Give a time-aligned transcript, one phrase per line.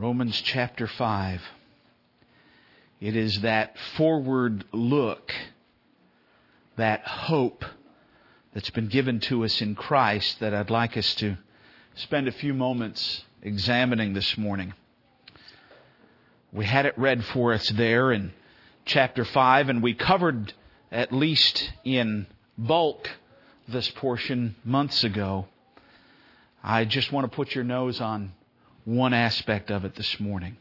[0.00, 1.42] Romans chapter 5.
[3.02, 5.30] It is that forward look,
[6.76, 7.66] that hope
[8.54, 11.36] that's been given to us in Christ that I'd like us to
[11.96, 14.72] spend a few moments examining this morning.
[16.50, 18.32] We had it read for us there in
[18.86, 20.54] chapter 5, and we covered
[20.90, 22.26] at least in
[22.56, 23.06] bulk
[23.68, 25.46] this portion months ago.
[26.64, 28.32] I just want to put your nose on
[28.84, 30.56] one aspect of it this morning.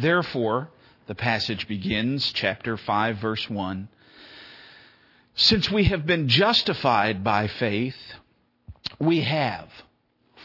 [0.00, 0.68] Therefore,
[1.06, 3.88] the passage begins, chapter 5, verse 1.
[5.34, 7.96] Since we have been justified by faith,
[8.98, 9.68] we have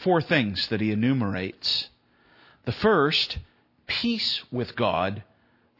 [0.02, 1.88] four things that he enumerates.
[2.64, 3.38] The first,
[3.86, 5.22] peace with God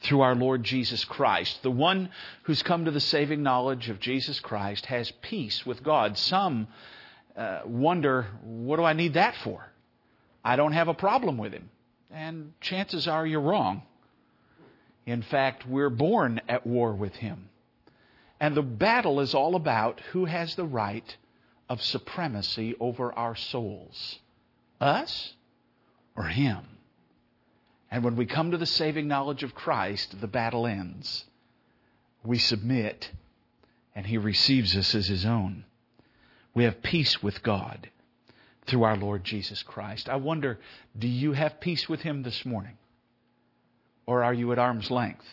[0.02, 1.63] through our Lord Jesus Christ.
[1.63, 2.11] The one
[2.43, 6.19] who's come to the saving knowledge of Jesus Christ has peace with God.
[6.19, 6.69] Some
[7.37, 9.65] uh, wonder, what do I need that for?
[10.45, 11.71] I don't have a problem with him.
[12.11, 13.83] And chances are you're wrong.
[15.07, 17.49] In fact, we're born at war with him.
[18.38, 21.16] And the battle is all about who has the right
[21.68, 24.18] of supremacy over our souls
[24.80, 25.33] us
[26.16, 26.61] or him.
[27.90, 31.24] And when we come to the saving knowledge of Christ, the battle ends.
[32.24, 33.11] We submit,
[33.95, 35.65] and He receives us as His own.
[36.55, 37.88] We have peace with God
[38.66, 40.09] through our Lord Jesus Christ.
[40.09, 40.59] I wonder,
[40.98, 42.76] do you have peace with Him this morning?
[44.06, 45.24] Or are you at arm's length?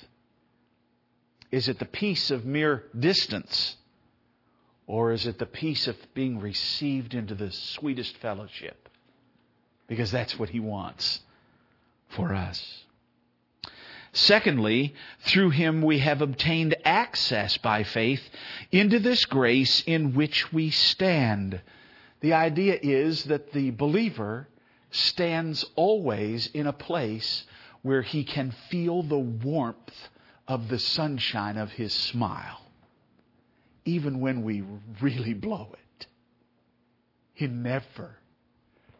[1.52, 3.76] Is it the peace of mere distance?
[4.88, 8.90] Or is it the peace of being received into the sweetest fellowship?
[9.88, 11.22] Because that's what He wants
[12.10, 12.84] for us.
[14.14, 18.22] Secondly, through him we have obtained access by faith
[18.72, 21.62] into this grace in which we stand.
[22.22, 24.48] The idea is that the believer
[24.92, 27.44] stands always in a place
[27.82, 30.10] where he can feel the warmth
[30.48, 32.62] of the sunshine of his smile,
[33.86, 34.64] even when we
[35.02, 36.06] really blow it.
[37.34, 38.18] He never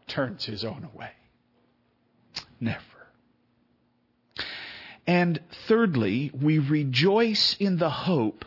[0.08, 1.12] turns his own away.
[2.60, 2.80] Never.
[5.06, 8.44] And thirdly, we rejoice in the hope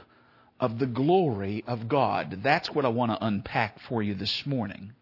[0.65, 2.39] of the glory of God.
[2.41, 4.93] That's what I want to unpack for you this morning.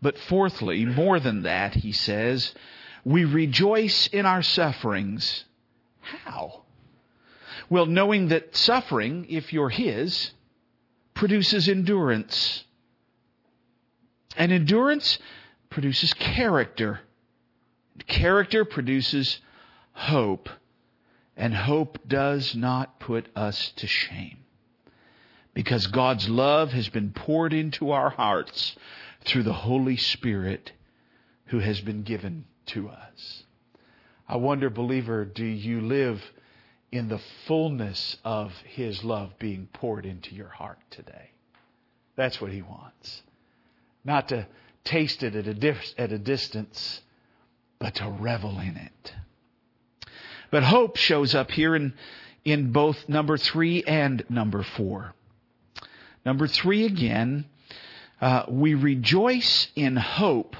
[0.00, 2.54] But fourthly, more than that, he says,
[3.04, 5.44] we rejoice in our sufferings.
[6.00, 6.62] How?
[7.68, 10.30] Well, knowing that suffering, if you're His,
[11.12, 12.64] produces endurance.
[14.36, 15.18] And endurance
[15.68, 17.00] produces character.
[18.06, 19.40] Character produces
[19.92, 20.48] hope.
[21.36, 24.43] And hope does not put us to shame.
[25.54, 28.76] Because God's love has been poured into our hearts
[29.24, 30.72] through the Holy Spirit
[31.46, 33.44] who has been given to us.
[34.28, 36.22] I wonder, believer, do you live
[36.90, 41.30] in the fullness of His love being poured into your heart today?
[42.16, 43.22] That's what He wants.
[44.04, 44.46] Not to
[44.84, 47.00] taste it at a, dif- at a distance,
[47.78, 49.14] but to revel in it.
[50.50, 51.94] But hope shows up here in,
[52.44, 55.14] in both number three and number four.
[56.24, 57.44] Number three again,
[58.20, 60.56] uh, we rejoice in hope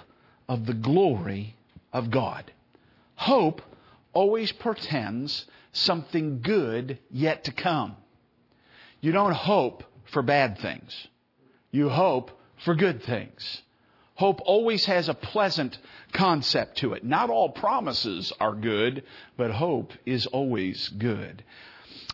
[0.48, 1.56] of the glory
[1.92, 2.52] of God.
[3.14, 3.62] Hope
[4.12, 7.96] always portends something good yet to come.
[9.00, 11.08] You don't hope for bad things.
[11.70, 12.30] You hope
[12.64, 13.62] for good things.
[14.16, 15.76] Hope always has a pleasant
[16.12, 17.04] concept to it.
[17.04, 19.02] Not all promises are good,
[19.36, 21.42] but hope is always good.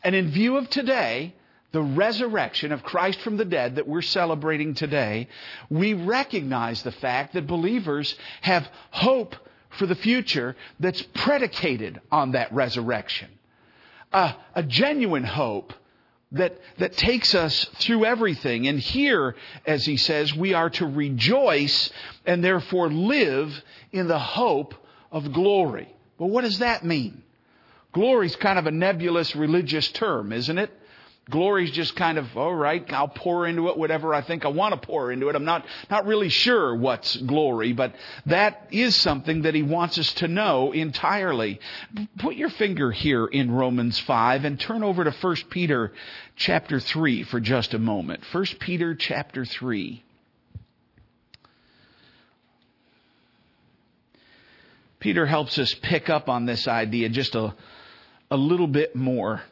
[0.02, 1.34] And in view of today,
[1.72, 5.28] the resurrection of Christ from the dead that we're celebrating today,
[5.68, 9.36] we recognize the fact that believers have hope
[9.70, 13.28] for the future that's predicated on that resurrection.
[14.12, 15.72] a genuine hope
[16.32, 18.66] that, that takes us through everything.
[18.66, 19.36] And here,
[19.66, 21.90] as he says, we are to rejoice
[22.24, 24.74] and therefore live in the hope
[25.10, 25.94] of glory.
[26.18, 27.22] But what does that mean?
[27.92, 30.70] Glory is kind of a nebulous religious term, isn't it?
[31.30, 34.48] Glory is just kind of, all right, I'll pour into it whatever I think I
[34.48, 35.36] want to pour into it.
[35.36, 37.94] I'm not, not really sure what's glory, but
[38.26, 41.60] that is something that he wants us to know entirely.
[42.18, 45.92] Put your finger here in Romans 5 and turn over to 1 Peter
[46.36, 48.22] chapter 3 for just a moment.
[48.32, 50.02] 1 Peter chapter 3.
[55.00, 57.54] Peter helps us pick up on this idea just a,
[58.30, 59.42] a little bit more.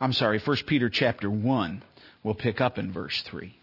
[0.00, 1.82] I'm sorry, 1 Peter chapter 1.
[2.22, 3.54] We'll pick up in verse 3.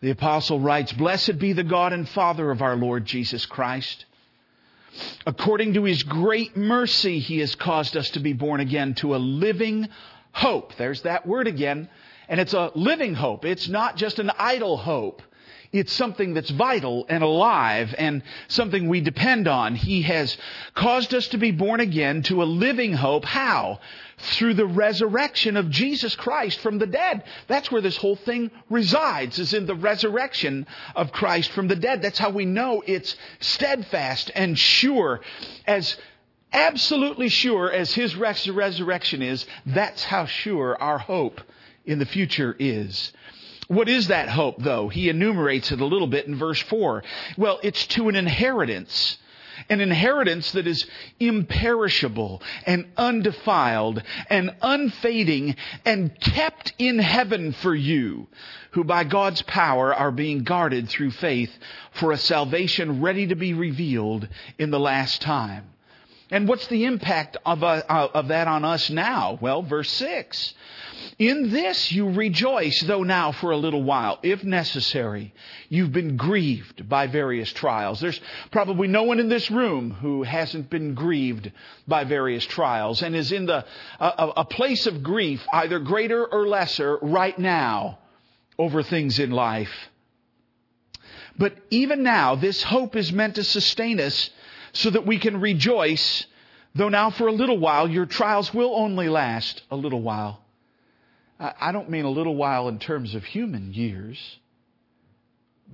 [0.00, 4.04] The apostle writes, Blessed be the God and Father of our Lord Jesus Christ.
[5.26, 9.18] According to his great mercy, he has caused us to be born again to a
[9.18, 9.88] living
[10.32, 10.74] hope.
[10.76, 11.88] There's that word again.
[12.28, 13.46] And it's a living hope.
[13.46, 15.22] It's not just an idle hope.
[15.70, 19.74] It's something that's vital and alive and something we depend on.
[19.74, 20.36] He has
[20.74, 23.26] caused us to be born again to a living hope.
[23.26, 23.80] How?
[24.16, 27.22] Through the resurrection of Jesus Christ from the dead.
[27.48, 30.66] That's where this whole thing resides, is in the resurrection
[30.96, 32.00] of Christ from the dead.
[32.00, 35.20] That's how we know it's steadfast and sure
[35.66, 35.96] as
[36.52, 41.40] absolutely sure as his resurrection is, that's how sure our hope
[41.84, 43.12] in the future is.
[43.68, 44.88] What is that hope, though?
[44.88, 47.04] He enumerates it a little bit in verse 4.
[47.36, 49.18] Well, it's to an inheritance.
[49.68, 50.86] An inheritance that is
[51.20, 58.28] imperishable and undefiled and unfading and kept in heaven for you,
[58.70, 61.50] who by God's power are being guarded through faith
[61.90, 64.28] for a salvation ready to be revealed
[64.58, 65.64] in the last time.
[66.30, 69.38] And what's the impact of, uh, of that on us now?
[69.40, 70.54] Well, verse 6.
[71.18, 75.32] In this you rejoice, though now for a little while, if necessary.
[75.68, 78.00] You've been grieved by various trials.
[78.00, 78.20] There's
[78.50, 81.50] probably no one in this room who hasn't been grieved
[81.86, 83.64] by various trials and is in the,
[83.98, 87.98] a, a place of grief, either greater or lesser, right now
[88.58, 89.72] over things in life.
[91.38, 94.30] But even now, this hope is meant to sustain us
[94.72, 96.26] so that we can rejoice,
[96.74, 100.42] though now for a little while, your trials will only last a little while.
[101.40, 104.38] I don't mean a little while in terms of human years,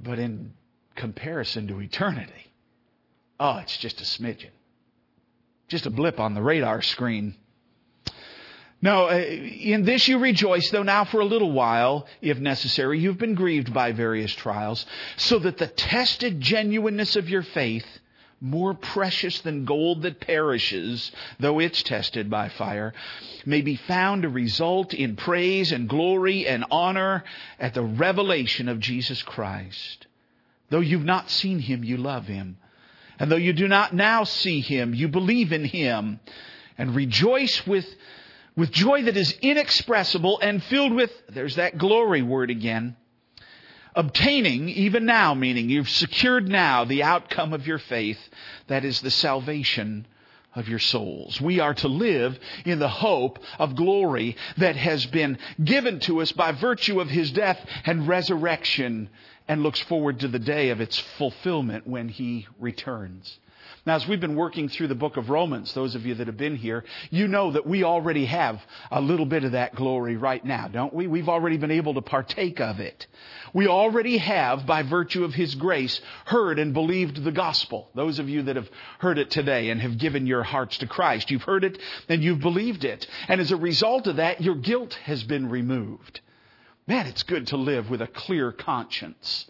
[0.02, 0.52] but in
[0.94, 2.52] comparison to eternity.
[3.40, 4.50] Oh, it's just a smidgen.
[5.68, 7.34] Just a blip on the radar screen.
[8.82, 13.16] No, uh, in this you rejoice, though now for a little while, if necessary, you've
[13.16, 14.84] been grieved by various trials,
[15.16, 17.86] so that the tested genuineness of your faith,
[18.44, 21.10] more precious than gold that perishes,
[21.40, 22.92] though it's tested by fire,
[23.46, 27.24] may be found to result in praise and glory and honor
[27.58, 30.06] at the revelation of Jesus Christ.
[30.68, 32.58] Though you've not seen him, you love him.
[33.18, 36.20] And though you do not now see him, you believe in him
[36.76, 37.86] and rejoice with,
[38.56, 42.96] with joy that is inexpressible and filled with, there's that glory word again,
[43.94, 48.18] obtaining even now, meaning you've secured now the outcome of your faith,
[48.66, 50.06] that is the salvation
[50.54, 51.40] of your souls.
[51.40, 56.32] We are to live in the hope of glory that has been given to us
[56.32, 59.08] by virtue of His death and resurrection
[59.48, 63.38] and looks forward to the day of its fulfillment when He returns.
[63.86, 66.38] Now, as we've been working through the book of Romans, those of you that have
[66.38, 70.42] been here, you know that we already have a little bit of that glory right
[70.42, 71.06] now, don't we?
[71.06, 73.06] We've already been able to partake of it.
[73.52, 77.90] We already have, by virtue of His grace, heard and believed the gospel.
[77.94, 78.70] Those of you that have
[79.00, 81.78] heard it today and have given your hearts to Christ, you've heard it
[82.08, 83.06] and you've believed it.
[83.28, 86.20] And as a result of that, your guilt has been removed.
[86.86, 89.46] Man, it's good to live with a clear conscience.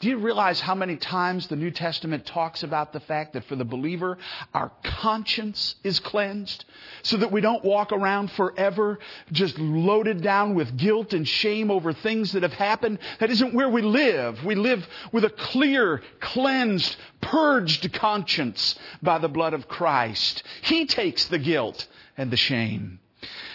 [0.00, 3.54] Do you realize how many times the New Testament talks about the fact that for
[3.54, 4.16] the believer,
[4.54, 6.64] our conscience is cleansed
[7.02, 8.98] so that we don't walk around forever
[9.30, 12.98] just loaded down with guilt and shame over things that have happened?
[13.18, 14.42] That isn't where we live.
[14.42, 20.42] We live with a clear, cleansed, purged conscience by the blood of Christ.
[20.62, 23.00] He takes the guilt and the shame.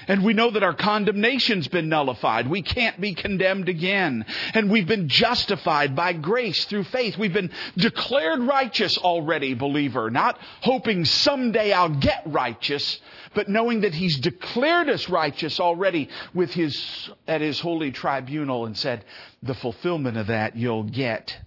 [0.08, 2.48] And we know that our condemnation's been nullified.
[2.48, 4.26] We can't be condemned again.
[4.54, 7.18] And we've been justified by grace through faith.
[7.18, 10.10] We've been declared righteous already, believer.
[10.10, 13.00] Not hoping someday I'll get righteous,
[13.34, 18.78] but knowing that He's declared us righteous already with His, at His holy tribunal and
[18.78, 19.04] said,
[19.42, 21.38] the fulfillment of that you'll get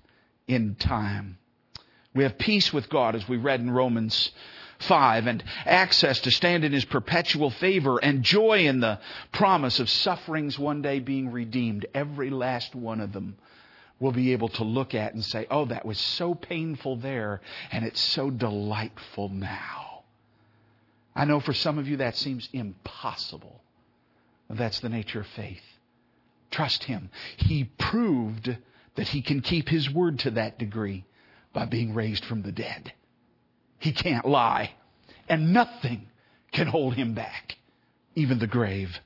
[0.46, 1.38] in time.
[2.14, 4.32] We have peace with God as we read in Romans
[4.80, 9.00] 5 and access to stand in his perpetual favor and joy in the
[9.32, 11.86] promise of sufferings one day being redeemed.
[11.94, 13.36] Every last one of them
[14.00, 17.40] will be able to look at and say, oh, that was so painful there
[17.72, 20.04] and it's so delightful now.
[21.14, 23.60] I know for some of you that seems impossible.
[24.48, 25.62] That's the nature of faith.
[26.50, 27.10] Trust him.
[27.36, 28.56] He proved
[28.94, 31.04] that he can keep his word to that degree
[31.52, 32.92] by being raised from the dead.
[33.78, 34.72] He can't lie.
[35.28, 36.08] And nothing
[36.52, 37.56] can hold him back,
[38.14, 39.00] even the grave.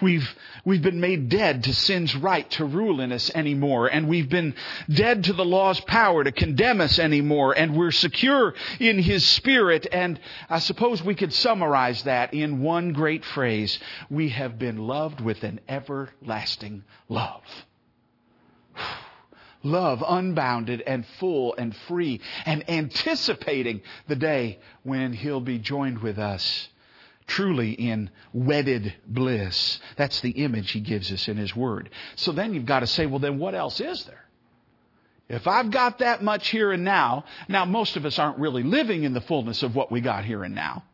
[0.00, 0.28] We've,
[0.64, 4.54] we've been made dead to sin's right to rule in us anymore, and we've been
[4.88, 9.86] dead to the law's power to condemn us anymore, and we're secure in His Spirit,
[9.92, 10.18] and
[10.48, 13.78] I suppose we could summarize that in one great phrase.
[14.10, 17.42] We have been loved with an everlasting love.
[19.62, 26.18] Love unbounded and full and free and anticipating the day when He'll be joined with
[26.18, 26.68] us
[27.26, 29.80] truly in wedded bliss.
[29.96, 31.90] That's the image He gives us in His Word.
[32.16, 34.24] So then you've got to say, well, then what else is there?
[35.28, 39.04] If I've got that much here and now, now most of us aren't really living
[39.04, 40.84] in the fullness of what we got here and now.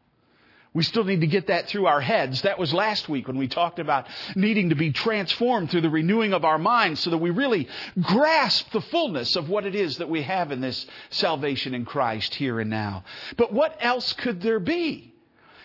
[0.74, 2.42] We still need to get that through our heads.
[2.42, 4.06] That was last week when we talked about
[4.36, 7.68] needing to be transformed through the renewing of our minds so that we really
[8.00, 12.34] grasp the fullness of what it is that we have in this salvation in Christ
[12.34, 13.04] here and now.
[13.36, 15.14] But what else could there be?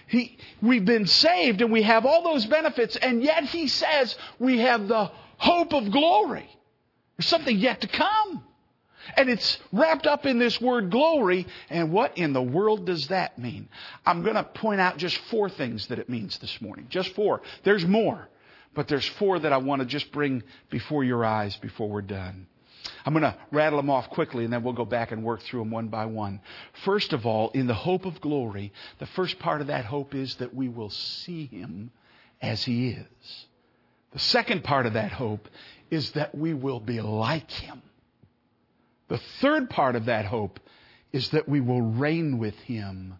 [0.08, 4.60] He, we've been saved and we have all those benefits and yet he says we
[4.60, 6.50] have the hope of glory.
[7.18, 8.44] There's something yet to come.
[9.16, 11.48] And it's wrapped up in this word glory.
[11.70, 13.70] And what in the world does that mean?
[14.06, 16.88] I'm going to point out just four things that it means this morning.
[16.90, 17.42] Just four.
[17.64, 18.28] There's more.
[18.74, 22.48] But there's four that I want to just bring before your eyes before we're done.
[23.06, 25.62] I'm going to rattle them off quickly and then we'll go back and work through
[25.62, 26.42] them one by one.
[26.84, 30.36] First of all, in the hope of glory, the first part of that hope is
[30.36, 31.92] that we will see Him
[32.42, 33.46] as He is.
[34.12, 35.48] The second part of that hope
[35.90, 37.82] is that we will be like Him.
[39.14, 40.60] The third part of that hope
[41.12, 43.14] is that we will reign with Him.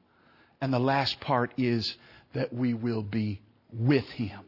[0.60, 1.96] And the last part is
[2.34, 4.40] that we will be with Him.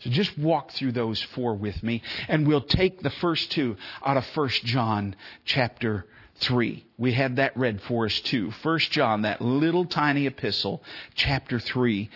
[0.00, 4.18] So just walk through those four with me, and we'll take the first two out
[4.18, 5.16] of 1 John
[5.46, 6.04] chapter
[6.34, 6.84] 3.
[6.98, 8.52] We had that read for us too.
[8.62, 10.82] 1 John, that little tiny epistle,
[11.14, 12.10] chapter 3.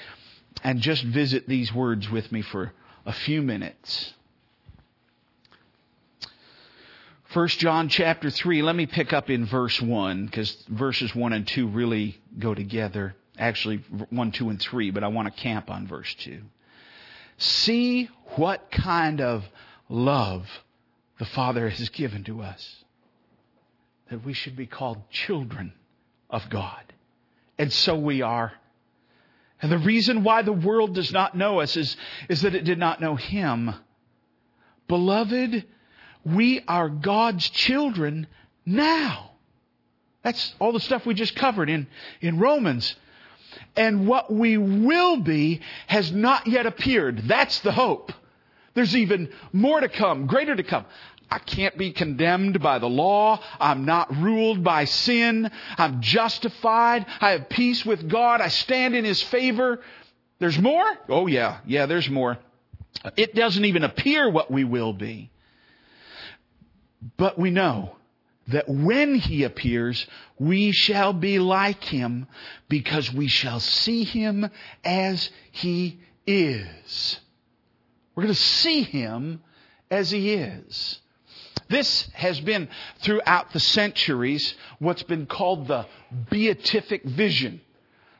[0.62, 2.74] And just visit these words with me for
[3.06, 4.12] a few minutes.
[7.34, 11.48] 1 John chapter 3, let me pick up in verse 1 because verses 1 and
[11.48, 13.16] 2 really go together.
[13.36, 13.78] Actually,
[14.10, 16.40] 1, 2, and 3, but I want to camp on verse 2.
[17.38, 19.44] See what kind of
[19.88, 20.46] love
[21.18, 22.84] the Father has given to us.
[24.10, 25.72] That we should be called children
[26.30, 26.92] of God.
[27.58, 28.52] And so we are.
[29.60, 31.96] And the reason why the world does not know us is,
[32.28, 33.74] is that it did not know Him.
[34.86, 35.64] Beloved,
[36.24, 38.26] we are God's children
[38.64, 39.32] now.
[40.22, 41.86] That's all the stuff we just covered in,
[42.20, 42.96] in Romans.
[43.76, 47.28] And what we will be has not yet appeared.
[47.28, 48.12] That's the hope.
[48.72, 50.86] There's even more to come, greater to come.
[51.30, 53.40] I can't be condemned by the law.
[53.58, 55.50] I'm not ruled by sin.
[55.76, 57.06] I'm justified.
[57.20, 58.40] I have peace with God.
[58.40, 59.80] I stand in His favor.
[60.38, 60.84] There's more?
[61.08, 62.38] Oh yeah, yeah, there's more.
[63.16, 65.30] It doesn't even appear what we will be.
[67.16, 67.96] But we know
[68.48, 70.06] that when he appears,
[70.38, 72.26] we shall be like him
[72.68, 74.50] because we shall see him
[74.84, 77.20] as he is.
[78.14, 79.42] We're going to see him
[79.90, 81.00] as he is.
[81.68, 82.68] This has been
[82.98, 85.86] throughout the centuries what's been called the
[86.30, 87.60] beatific vision.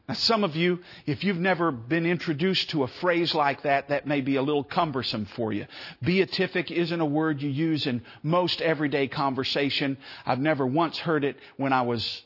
[0.07, 4.07] Now, some of you, if you've never been introduced to a phrase like that, that
[4.07, 5.67] may be a little cumbersome for you.
[6.03, 9.97] Beatific isn't a word you use in most everyday conversation.
[10.27, 12.23] I've never once heard it when I was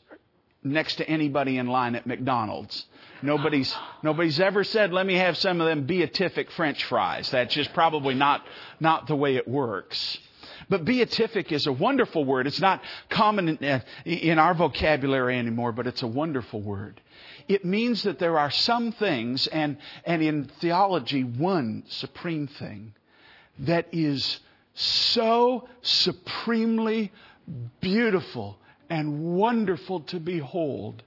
[0.61, 2.85] next to anybody in line at McDonald's.
[3.21, 7.31] Nobody's, nobody's ever said, let me have some of them beatific french fries.
[7.31, 8.45] That's just probably not,
[8.81, 10.17] not the way it works.
[10.67, 12.45] But beatific is a wonderful word.
[12.45, 16.99] It's not common in, uh, in our vocabulary anymore, but it's a wonderful word.
[17.49, 22.93] It means that there are some things, and, and in theology, one supreme thing
[23.57, 24.39] that is
[24.75, 27.11] so supremely
[27.81, 31.01] beautiful and wonderful to behold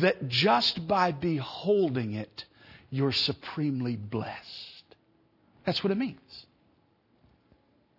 [0.00, 2.46] that just by beholding it,
[2.88, 4.84] you're supremely blessed.
[5.66, 6.46] That's what it means.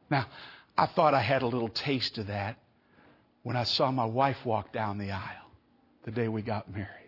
[0.09, 0.25] Now,
[0.75, 2.57] I thought I had a little taste of that
[3.43, 5.51] when I saw my wife walk down the aisle
[6.05, 7.00] the day we got married.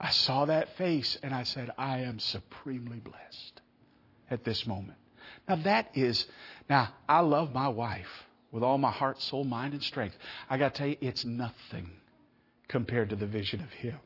[0.00, 3.60] I saw that face and I said, I am supremely blessed
[4.30, 4.98] at this moment.
[5.48, 6.26] Now that is,
[6.68, 10.16] now I love my wife with all my heart, soul, mind, and strength.
[10.48, 11.90] I got to tell you, it's nothing
[12.68, 13.98] compared to the vision of Him.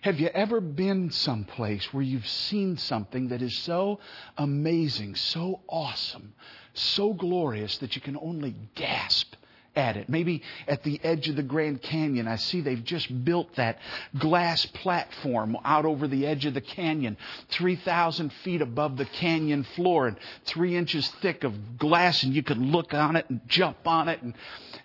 [0.00, 4.00] Have you ever been someplace where you've seen something that is so
[4.36, 6.34] amazing, so awesome,
[6.74, 9.34] so glorious that you can only gasp
[9.80, 10.08] at it.
[10.08, 13.78] Maybe at the edge of the Grand Canyon, I see they've just built that
[14.18, 17.16] glass platform out over the edge of the canyon,
[17.48, 22.70] 3,000 feet above the canyon floor and three inches thick of glass, and you can
[22.70, 24.20] look on it and jump on it.
[24.22, 24.34] And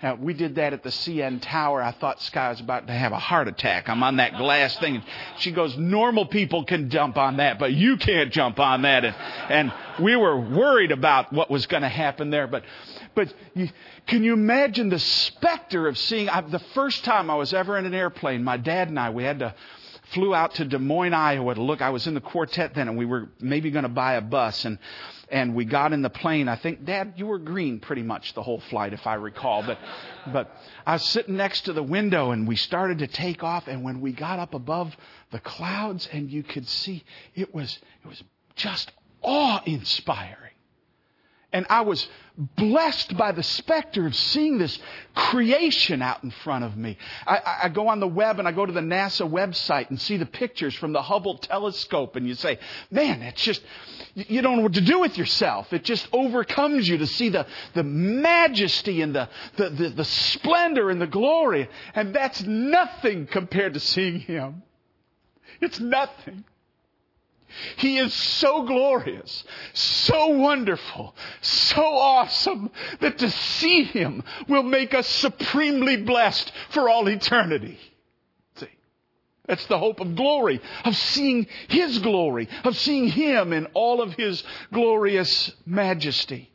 [0.02, 1.82] uh, we did that at the CN Tower.
[1.82, 3.90] I thought Sky was about to have a heart attack.
[3.90, 5.04] I'm on that glass thing.
[5.40, 9.04] She goes, normal people can jump on that, but you can't jump on that.
[9.04, 9.16] And,
[9.50, 12.48] and we were worried about what was going to happen there.
[12.48, 12.64] But,
[13.16, 13.70] but you,
[14.08, 16.30] can you imagine the specter of seeing?
[16.30, 19.24] I, the first time I was ever in an airplane, my dad and I, we
[19.24, 19.56] had to
[20.14, 21.82] flew out to Des Moines, Iowa to look.
[21.82, 24.66] I was in the quartet then, and we were maybe going to buy a bus,
[24.66, 24.78] and
[25.30, 26.48] and we got in the plane.
[26.48, 29.64] I think, Dad, you were green pretty much the whole flight, if I recall.
[29.64, 29.80] But
[30.32, 30.52] but
[30.86, 33.68] I was sitting next to the window, and we started to take off.
[33.68, 34.96] And when we got up above
[35.32, 37.04] the clouds, and you could see,
[37.34, 38.24] it was it was
[38.56, 38.92] just
[39.22, 40.45] awe-inspiring.
[41.56, 42.06] And I was
[42.58, 44.78] blessed by the specter of seeing this
[45.16, 46.98] creation out in front of me.
[47.26, 50.18] I, I, go on the web and I go to the NASA website and see
[50.18, 52.60] the pictures from the Hubble telescope and you say,
[52.92, 53.62] man, it's just,
[54.16, 55.72] you don't know what to do with yourself.
[55.72, 60.90] It just overcomes you to see the, the majesty and the, the, the, the splendor
[60.90, 61.70] and the glory.
[61.94, 64.62] And that's nothing compared to seeing Him.
[65.62, 66.44] It's nothing.
[67.78, 69.44] He is so glorious,
[69.74, 77.08] so wonderful, so awesome that to see Him will make us supremely blessed for all
[77.08, 77.78] eternity.
[78.56, 78.70] See,
[79.48, 84.14] that's the hope of glory, of seeing His glory, of seeing Him in all of
[84.14, 86.52] His glorious majesty.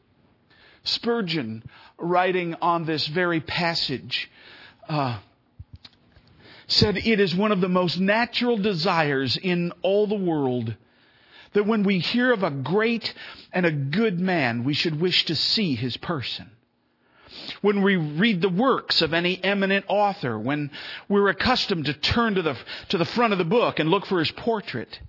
[0.82, 1.62] Spurgeon,
[1.98, 4.30] writing on this very passage,
[4.88, 5.18] uh,
[6.66, 10.74] said, It is one of the most natural desires in all the world
[11.52, 13.12] that when we hear of a great
[13.52, 16.50] and a good man, we should wish to see his person.
[17.60, 20.70] When we read the works of any eminent author, when
[21.08, 22.56] we're accustomed to turn to the,
[22.88, 25.00] to the front of the book and look for his portrait,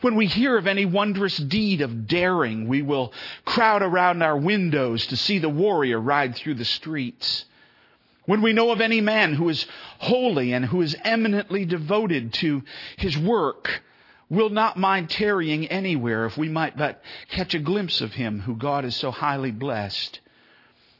[0.00, 3.12] when we hear of any wondrous deed of daring, we will
[3.44, 7.44] crowd around our windows to see the warrior ride through the streets.
[8.26, 9.66] When we know of any man who is
[9.98, 12.62] holy and who is eminently devoted to
[12.96, 13.82] his work,
[14.30, 18.56] will not mind tarrying anywhere if we might but catch a glimpse of him who
[18.56, 20.20] God is so highly blessed.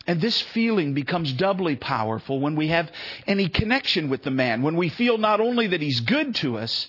[0.07, 2.91] And this feeling becomes doubly powerful when we have
[3.27, 6.89] any connection with the man, when we feel not only that he's good to us,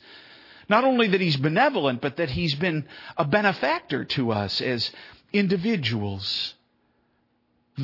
[0.68, 2.88] not only that he's benevolent, but that he's been
[3.18, 4.90] a benefactor to us as
[5.34, 6.56] individuals.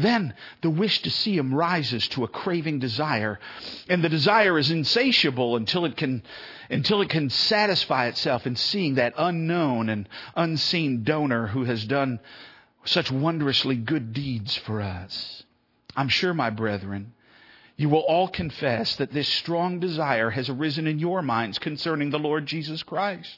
[0.01, 3.39] Then the wish to see him rises to a craving desire.
[3.89, 6.23] And the desire is insatiable until it can,
[6.69, 12.19] until it can satisfy itself in seeing that unknown and unseen donor who has done
[12.85, 15.43] such wondrously good deeds for us.
[15.95, 17.13] I'm sure, my brethren,
[17.75, 22.19] you will all confess that this strong desire has arisen in your minds concerning the
[22.19, 23.37] Lord Jesus Christ.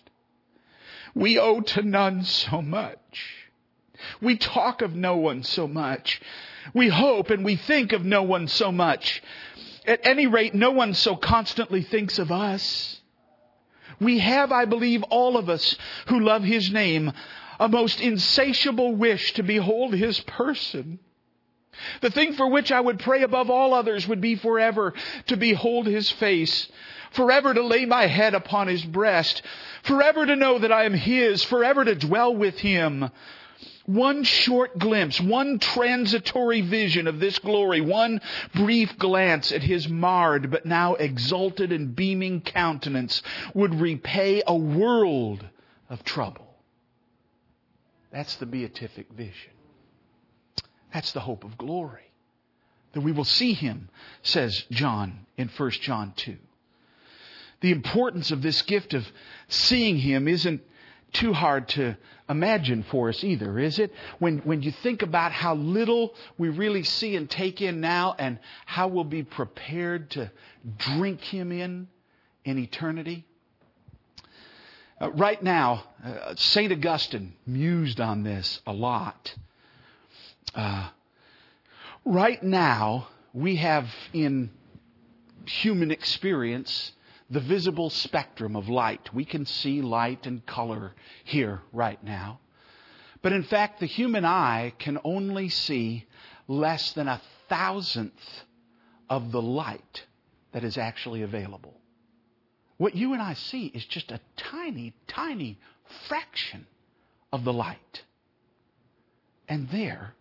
[1.13, 3.49] We owe to none so much.
[4.21, 6.21] We talk of no one so much.
[6.73, 9.21] We hope and we think of no one so much.
[9.85, 12.99] At any rate, no one so constantly thinks of us.
[13.99, 15.75] We have, I believe, all of us
[16.07, 17.11] who love His name,
[17.59, 20.99] a most insatiable wish to behold His person.
[22.01, 24.93] The thing for which I would pray above all others would be forever
[25.27, 26.67] to behold His face,
[27.11, 29.41] forever to lay my head upon His breast,
[29.83, 33.09] forever to know that I am His, forever to dwell with Him,
[33.89, 38.21] one short glimpse, one transitory vision of this glory, one
[38.53, 43.23] brief glance at his marred but now exalted and beaming countenance
[43.55, 45.43] would repay a world
[45.89, 46.55] of trouble.
[48.11, 49.53] That's the beatific vision.
[50.93, 52.11] That's the hope of glory.
[52.93, 53.89] That we will see him,
[54.21, 56.37] says John in 1 John 2.
[57.61, 59.11] The importance of this gift of
[59.47, 60.61] seeing him isn't
[61.13, 61.97] too hard to
[62.29, 63.91] imagine for us either, is it?
[64.19, 68.39] When, when you think about how little we really see and take in now and
[68.65, 70.31] how we'll be prepared to
[70.77, 71.87] drink Him in
[72.45, 73.25] in eternity.
[75.01, 76.71] Uh, right now, uh, St.
[76.71, 79.33] Augustine mused on this a lot.
[80.53, 80.89] Uh,
[82.05, 84.49] right now, we have in
[85.45, 86.91] human experience
[87.29, 89.13] the visible spectrum of light.
[89.13, 92.39] We can see light and color here right now.
[93.21, 96.05] But in fact, the human eye can only see
[96.47, 98.43] less than a thousandth
[99.09, 100.05] of the light
[100.53, 101.75] that is actually available.
[102.77, 105.59] What you and I see is just a tiny, tiny
[106.07, 106.65] fraction
[107.31, 108.03] of the light.
[109.47, 110.13] And there,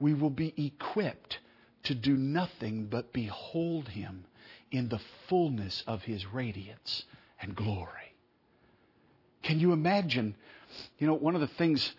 [0.00, 1.38] we will be equipped
[1.84, 4.24] to do nothing but behold Him
[4.72, 7.04] in the fullness of his radiance
[7.40, 8.14] and glory.
[9.42, 10.34] Can you imagine?
[10.98, 11.92] You know, one of the things,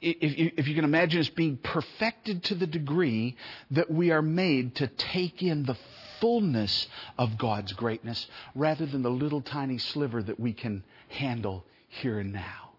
[0.00, 3.36] if, you can imagine us being perfected to the degree
[3.70, 5.76] that we are made to take in the
[6.20, 12.18] fullness of God's greatness rather than the little tiny sliver that we can handle here
[12.18, 12.72] and now.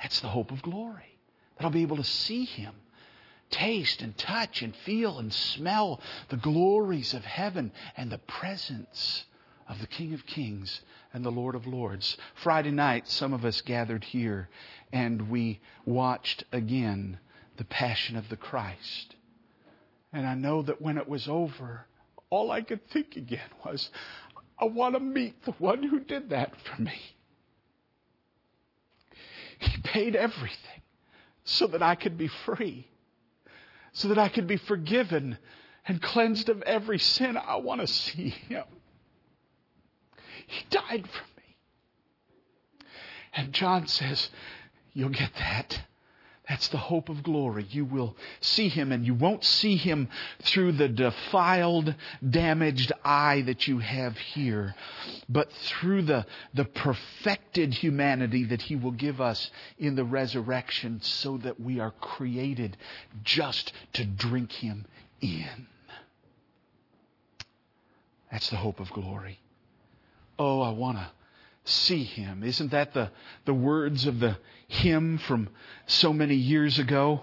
[0.00, 1.18] That's the hope of glory.
[1.56, 2.74] That I'll be able to see Him,
[3.50, 9.24] taste and touch and feel and smell the glories of heaven and the presence
[9.68, 10.80] of the King of Kings
[11.12, 12.16] and the Lord of Lords.
[12.34, 14.48] Friday night, some of us gathered here
[14.92, 17.18] and we watched again
[17.56, 19.14] the Passion of the Christ.
[20.12, 21.86] And I know that when it was over,
[22.30, 23.90] all I could think again was,
[24.58, 26.98] I want to meet the one who did that for me.
[29.58, 30.82] He paid everything
[31.44, 32.86] so that I could be free,
[33.98, 35.38] so that I could be forgiven
[35.84, 37.36] and cleansed of every sin.
[37.36, 38.62] I want to see him.
[40.46, 41.56] He died for me.
[43.34, 44.30] And John says,
[44.92, 45.80] You'll get that.
[46.48, 47.66] That's the hope of glory.
[47.70, 50.08] You will see him, and you won't see him
[50.42, 51.94] through the defiled,
[52.28, 54.74] damaged eye that you have here,
[55.28, 61.36] but through the, the perfected humanity that he will give us in the resurrection so
[61.38, 62.78] that we are created
[63.24, 64.86] just to drink him
[65.20, 65.66] in.
[68.32, 69.38] That's the hope of glory.
[70.38, 71.10] Oh, I want to
[71.68, 72.42] see him.
[72.42, 73.10] Isn't that the,
[73.44, 75.48] the words of the hymn from
[75.86, 77.22] so many years ago?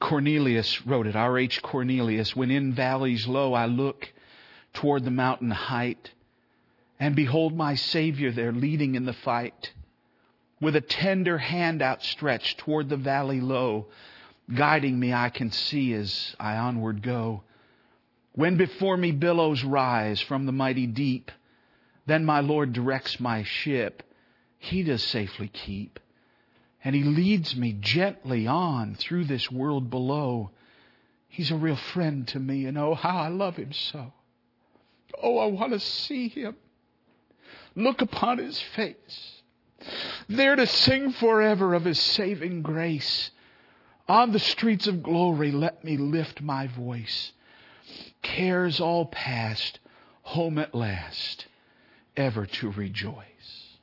[0.00, 1.62] Cornelius wrote it, R.H.
[1.62, 2.36] Cornelius.
[2.36, 4.12] When in valleys low I look
[4.72, 6.10] toward the mountain height,
[7.00, 9.72] and behold my Savior there leading in the fight,
[10.60, 13.86] with a tender hand outstretched toward the valley low,
[14.54, 17.42] guiding me I can see as I onward go.
[18.32, 21.30] When before me billows rise from the mighty deep,
[22.08, 24.02] then my Lord directs my ship.
[24.58, 26.00] He does safely keep.
[26.82, 30.50] And He leads me gently on through this world below.
[31.28, 34.12] He's a real friend to me, and oh, how I love Him so.
[35.22, 36.56] Oh, I want to see Him.
[37.76, 39.42] Look upon His face.
[40.28, 43.30] There to sing forever of His saving grace.
[44.08, 47.32] On the streets of glory, let me lift my voice.
[48.22, 49.78] Cares all past,
[50.22, 51.46] home at last
[52.18, 53.78] ever to rejoice.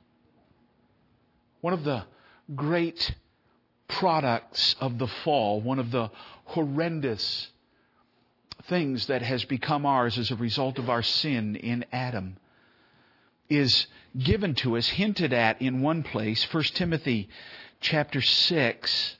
[1.62, 2.04] One of the
[2.54, 3.14] great
[3.88, 6.10] products of the fall, one of the
[6.44, 7.48] horrendous
[8.68, 12.36] things that has become ours as a result of our sin in Adam,
[13.48, 13.86] is
[14.18, 17.28] given to us, hinted at in one place, 1 Timothy
[17.80, 19.16] chapter 6.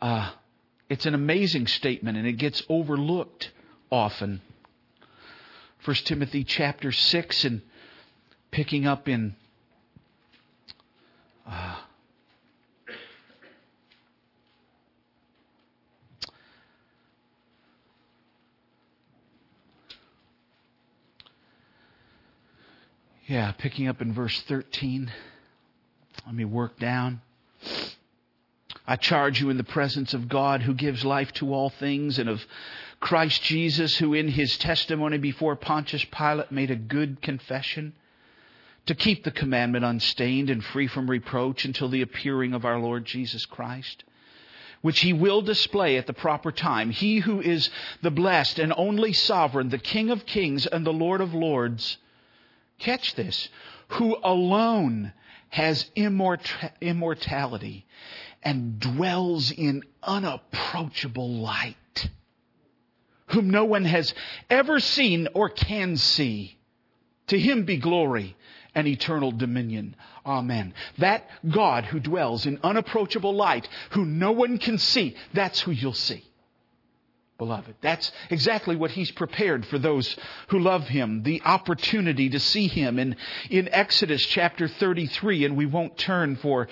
[0.00, 0.30] Uh,
[0.88, 3.50] it's an amazing statement and it gets overlooked
[3.90, 4.40] often.
[5.88, 7.62] 1 Timothy chapter 6 and
[8.50, 9.34] picking up in
[11.50, 11.76] uh,
[23.26, 25.10] yeah, picking up in verse 13.
[26.26, 27.22] Let me work down.
[28.86, 32.28] I charge you in the presence of God who gives life to all things and
[32.28, 32.44] of
[33.00, 37.94] Christ Jesus, who in his testimony before Pontius Pilate made a good confession,
[38.86, 43.04] to keep the commandment unstained and free from reproach until the appearing of our Lord
[43.04, 44.02] Jesus Christ,
[44.80, 46.90] which he will display at the proper time.
[46.90, 47.68] He who is
[48.02, 51.98] the blessed and only sovereign, the King of kings and the Lord of lords.
[52.78, 53.48] Catch this.
[53.88, 55.12] Who alone
[55.50, 57.86] has immortality
[58.42, 61.76] and dwells in unapproachable light
[63.28, 64.14] whom no one has
[64.50, 66.56] ever seen or can see.
[67.28, 68.36] To him be glory
[68.74, 69.96] and eternal dominion.
[70.24, 70.74] Amen.
[70.98, 75.92] That God who dwells in unapproachable light, who no one can see, that's who you'll
[75.92, 76.27] see
[77.38, 77.76] beloved.
[77.80, 80.16] That's exactly what he's prepared for those
[80.48, 82.98] who love him, the opportunity to see him.
[82.98, 83.14] And
[83.48, 86.66] in Exodus chapter 33, and we won't turn for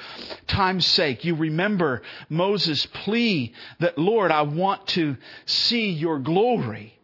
[0.48, 6.98] time's sake, you remember Moses' plea that, Lord, I want to see your glory.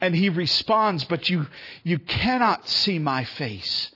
[0.00, 1.46] And he responds, but you,
[1.84, 3.92] you cannot see my face,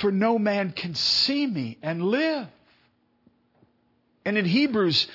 [0.00, 2.48] for no man can see me and live.
[4.24, 5.06] And in Hebrews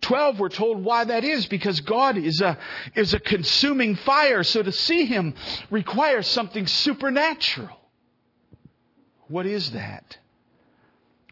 [0.00, 2.56] 12, we're told why that is because God is a,
[2.94, 4.42] is a consuming fire.
[4.42, 5.34] So to see Him
[5.70, 7.76] requires something supernatural.
[9.28, 10.18] What is that?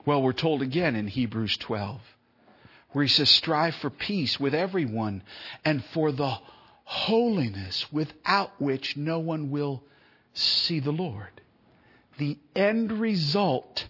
[0.05, 2.01] Well, we're told again in Hebrews 12,
[2.91, 5.23] where He says, strive for peace with everyone
[5.65, 6.37] and for the
[6.85, 9.83] holiness without which no one will
[10.35, 11.41] see the Lord.
[12.19, 13.87] The end result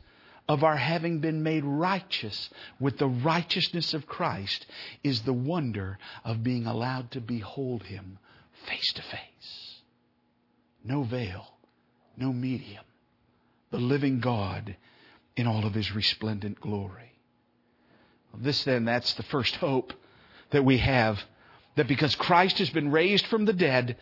[0.49, 4.67] of our having been made righteous with the righteousness of Christ
[5.03, 8.19] is the wonder of being allowed to behold Him
[8.67, 9.81] face to face.
[10.85, 11.47] No veil,
[12.17, 12.85] no medium.
[13.71, 14.77] The living God
[15.37, 17.13] in all of his resplendent glory.
[18.39, 19.93] This then, that's the first hope
[20.51, 21.19] that we have.
[21.77, 23.97] That because Christ has been raised from the dead,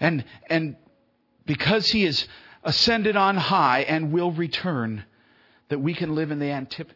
[0.00, 0.76] and, and
[1.46, 2.26] because he is
[2.62, 5.04] ascended on high and will return,
[5.68, 6.50] that we can live in the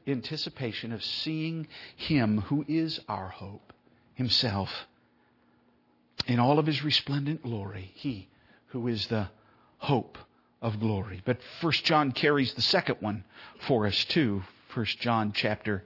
[0.06, 3.72] anticipation of seeing him who is our hope,
[4.14, 4.86] himself,
[6.26, 8.28] in all of his resplendent glory, he
[8.66, 9.28] who is the
[9.78, 10.18] hope
[10.60, 11.22] of glory.
[11.24, 13.24] But First John carries the second one
[13.60, 14.42] for us too.
[14.68, 15.84] First John chapter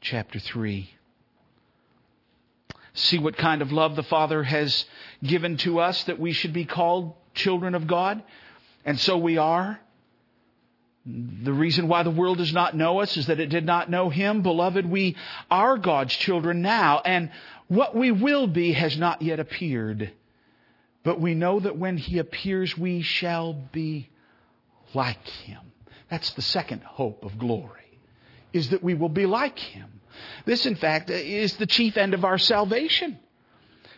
[0.00, 0.90] chapter 3.
[2.94, 4.84] See what kind of love the Father has
[5.22, 8.22] given to us that we should be called children of God.
[8.88, 9.78] And so we are.
[11.04, 14.08] The reason why the world does not know us is that it did not know
[14.08, 14.40] Him.
[14.40, 15.14] Beloved, we
[15.50, 17.30] are God's children now, and
[17.66, 20.10] what we will be has not yet appeared.
[21.02, 24.08] But we know that when He appears, we shall be
[24.94, 25.60] like Him.
[26.08, 27.98] That's the second hope of glory,
[28.54, 30.00] is that we will be like Him.
[30.46, 33.18] This, in fact, is the chief end of our salvation.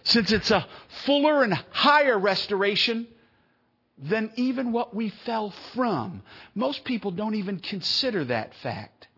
[0.02, 0.66] Since it's a
[1.04, 3.06] fuller and higher restoration
[4.02, 6.22] than even what we fell from.
[6.54, 9.08] Most people don't even consider that fact.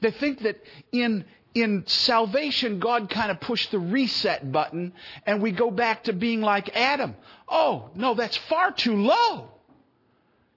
[0.00, 0.60] They think that
[0.92, 4.92] in, in salvation, God kind of pushed the reset button
[5.26, 7.14] and we go back to being like Adam.
[7.48, 9.48] Oh, no, that's far too low.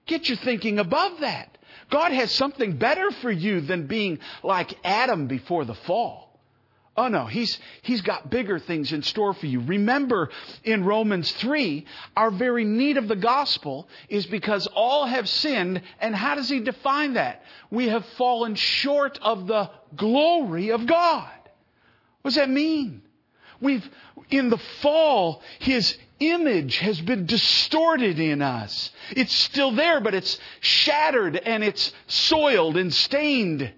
[0.06, 1.56] Get your thinking above that.
[1.90, 6.29] God has something better for you than being like Adam before the fall.
[6.96, 9.60] Oh no, he's, he's got bigger things in store for you.
[9.60, 10.28] Remember
[10.64, 15.82] in Romans 3, our very need of the gospel is because all have sinned.
[16.00, 17.42] And how does he define that?
[17.70, 21.30] We have fallen short of the glory of God.
[22.22, 23.02] What does that mean?
[23.60, 23.88] We've,
[24.28, 28.90] in the fall, his image has been distorted in us.
[29.16, 33.72] It's still there, but it's shattered and it's soiled and stained.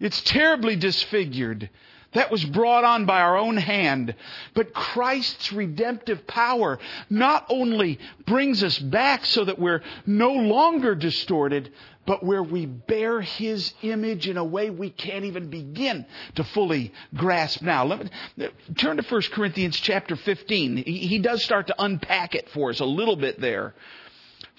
[0.00, 1.70] It's terribly disfigured.
[2.12, 4.14] That was brought on by our own hand.
[4.54, 6.78] But Christ's redemptive power
[7.10, 11.70] not only brings us back so that we're no longer distorted,
[12.06, 16.94] but where we bear His image in a way we can't even begin to fully
[17.14, 17.84] grasp now.
[17.84, 18.04] Let
[18.38, 20.78] me turn to 1 Corinthians chapter 15.
[20.78, 23.74] He, he does start to unpack it for us a little bit there.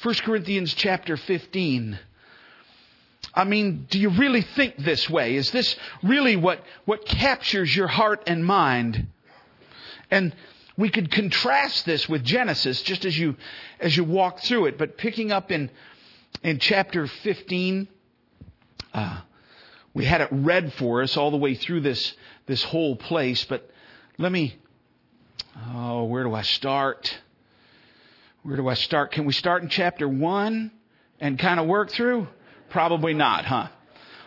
[0.04, 1.98] 1 Corinthians chapter 15.
[3.34, 5.36] I mean, do you really think this way?
[5.36, 9.08] Is this really what, what captures your heart and mind?
[10.10, 10.36] And
[10.78, 13.36] we could contrast this with Genesis just as you,
[13.80, 15.70] as you walk through it, but picking up in,
[16.42, 17.88] in chapter 15,
[18.94, 19.22] uh,
[19.94, 22.14] we had it read for us all the way through this,
[22.46, 23.70] this whole place, but
[24.18, 24.56] let me,
[25.74, 27.20] oh, where do I start?
[28.44, 29.12] Where do I start?
[29.12, 30.72] Can we start in chapter 1
[31.20, 32.28] and kind of work through?
[32.70, 33.68] Probably not, huh?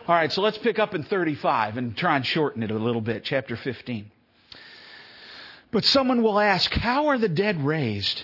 [0.07, 3.01] All right, so let's pick up in 35 and try and shorten it a little
[3.01, 4.11] bit, chapter 15.
[5.71, 8.23] But someone will ask, How are the dead raised?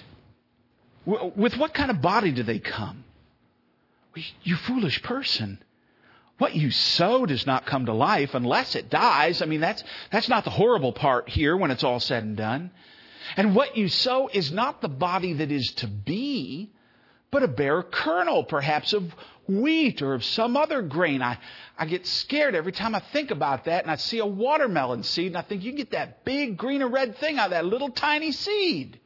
[1.06, 3.04] With what kind of body do they come?
[4.44, 5.64] You foolish person.
[6.38, 9.42] What you sow does not come to life unless it dies.
[9.42, 12.72] I mean, that's, that's not the horrible part here when it's all said and done.
[13.36, 16.72] And what you sow is not the body that is to be,
[17.32, 19.14] but a bare kernel, perhaps, of
[19.48, 21.22] wheat or of some other grain.
[21.22, 21.38] I,
[21.78, 25.28] I get scared every time I think about that and I see a watermelon seed
[25.28, 27.90] and I think you get that big green or red thing out of that little
[27.90, 29.00] tiny seed.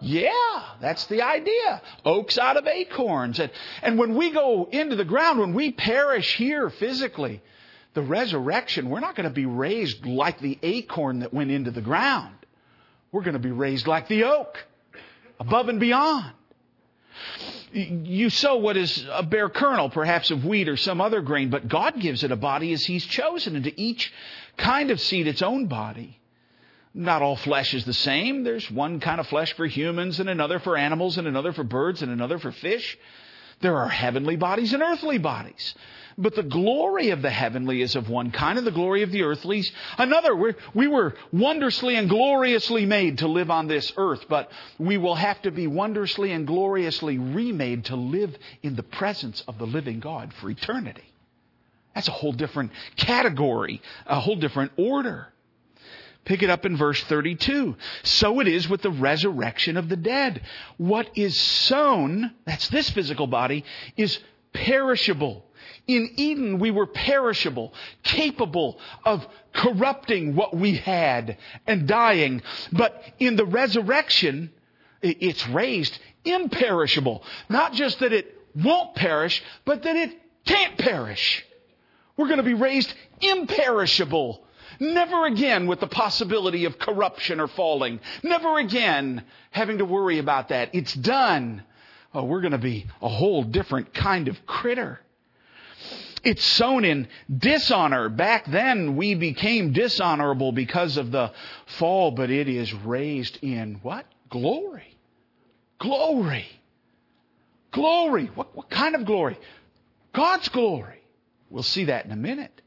[0.00, 1.82] Yeah, that's the idea.
[2.04, 3.40] Oaks out of acorns.
[3.40, 3.50] And,
[3.82, 7.42] and when we go into the ground, when we perish here physically,
[7.94, 11.80] the resurrection, we're not going to be raised like the acorn that went into the
[11.80, 12.34] ground.
[13.10, 14.56] We're going to be raised like the oak,
[15.40, 16.32] above and beyond
[17.72, 21.68] you sow what is a bare kernel, perhaps of wheat or some other grain, but
[21.68, 24.12] God gives it a body as He's chosen, and to each
[24.56, 26.18] kind of seed its own body.
[26.94, 28.44] Not all flesh is the same.
[28.44, 32.02] There's one kind of flesh for humans, and another for animals, and another for birds,
[32.02, 32.98] and another for fish.
[33.60, 35.74] There are heavenly bodies and earthly bodies.
[36.20, 39.22] But the glory of the heavenly is of one kind, and the glory of the
[39.22, 40.34] earthly is another.
[40.34, 45.14] We're, we were wondrously and gloriously made to live on this earth, but we will
[45.14, 50.00] have to be wondrously and gloriously remade to live in the presence of the living
[50.00, 51.04] God for eternity.
[51.94, 55.28] That's a whole different category, a whole different order.
[56.24, 57.76] Pick it up in verse 32.
[58.02, 60.42] So it is with the resurrection of the dead.
[60.76, 63.64] What is sown, that's this physical body,
[63.96, 64.18] is
[64.52, 65.44] perishable.
[65.86, 72.42] In Eden, we were perishable, capable of corrupting what we had and dying.
[72.72, 74.50] But in the resurrection,
[75.00, 77.24] it's raised imperishable.
[77.48, 80.12] Not just that it won't perish, but that it
[80.44, 81.44] can't perish.
[82.16, 84.44] We're going to be raised imperishable.
[84.80, 88.00] Never again with the possibility of corruption or falling.
[88.22, 90.70] Never again having to worry about that.
[90.74, 91.64] It's done.
[92.14, 95.00] Oh, we're going to be a whole different kind of critter.
[96.24, 98.08] It's sown in dishonor.
[98.08, 101.32] Back then we became dishonorable because of the
[101.78, 104.06] fall, but it is raised in what?
[104.28, 104.96] Glory.
[105.78, 106.46] Glory.
[107.70, 108.26] Glory.
[108.34, 109.38] What, what kind of glory?
[110.12, 111.00] God's glory.
[111.50, 112.60] We'll see that in a minute.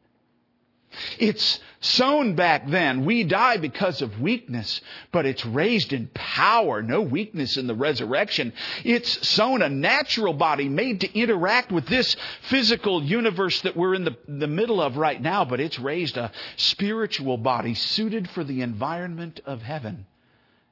[1.20, 3.06] It's sown back then.
[3.06, 6.82] We die because of weakness, but it's raised in power.
[6.82, 8.54] No weakness in the resurrection.
[8.84, 12.16] It's sown a natural body made to interact with this
[12.50, 16.32] physical universe that we're in the, the middle of right now, but it's raised a
[16.58, 20.06] spiritual body suited for the environment of heaven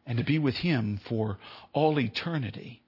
[0.06, 1.38] and to be with Him for
[1.74, 2.82] all eternity.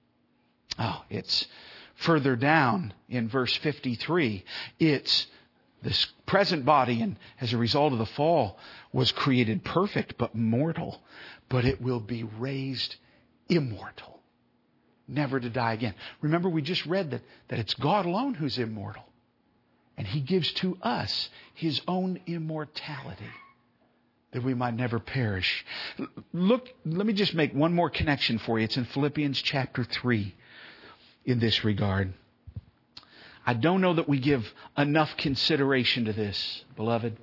[0.78, 1.46] Oh, it's
[1.94, 4.44] further down in verse 53.
[4.78, 5.26] It's
[5.82, 8.58] this present body, and as a result of the fall,
[8.92, 11.02] was created perfect but mortal,
[11.48, 12.96] but it will be raised
[13.48, 14.20] immortal,
[15.08, 15.94] never to die again.
[16.20, 19.04] Remember, we just read that, that it's God alone who's immortal,
[19.96, 23.30] and He gives to us His own immortality
[24.32, 25.64] that we might never perish.
[26.32, 28.64] Look, let me just make one more connection for you.
[28.64, 30.34] It's in Philippians chapter 3
[31.26, 32.14] in this regard.
[33.44, 37.16] I don't know that we give enough consideration to this, beloved.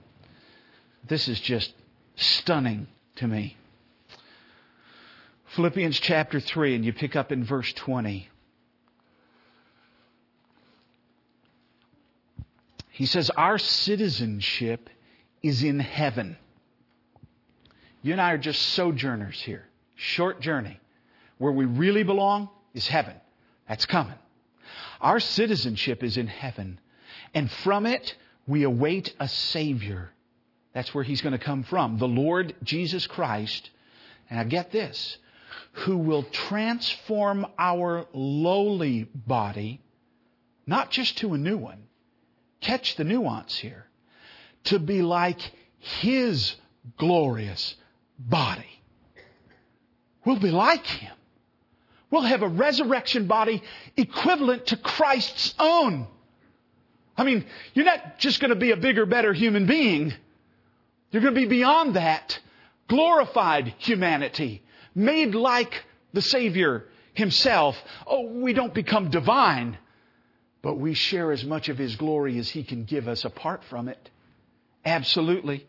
[1.08, 1.74] This is just
[2.16, 3.56] stunning to me.
[5.56, 8.30] Philippians chapter 3, and you pick up in verse 20.
[12.90, 14.90] He says, Our citizenship
[15.42, 16.38] is in heaven.
[18.02, 19.66] You and I are just sojourners here.
[19.96, 20.80] Short journey.
[21.38, 23.16] Where we really belong is heaven.
[23.68, 24.16] That's coming.
[25.02, 26.80] Our citizenship is in heaven,
[27.34, 28.16] and from it
[28.48, 30.12] we await a Savior.
[30.74, 31.98] That's where He's going to come from.
[31.98, 33.70] The Lord Jesus Christ.
[34.30, 35.18] And I get this
[35.72, 39.82] who will transform our lowly body,
[40.68, 41.84] not just to a new one,
[42.62, 43.86] catch the nuance here,
[44.66, 45.40] to be like
[45.80, 46.56] His
[46.98, 47.76] glorious
[48.18, 48.82] body.
[50.26, 51.16] We'll be like Him.
[52.12, 53.62] We'll have a resurrection body
[53.96, 56.08] equivalent to Christ's own.
[57.16, 60.14] I mean, you're not just going to be a bigger, better human being.
[61.12, 62.40] You're going to be beyond that.
[62.88, 64.64] Glorified humanity.
[64.96, 67.78] Made like the Savior Himself.
[68.08, 69.78] Oh, we don't become divine,
[70.62, 73.88] but we share as much of His glory as He can give us apart from
[73.88, 74.10] it.
[74.84, 75.68] Absolutely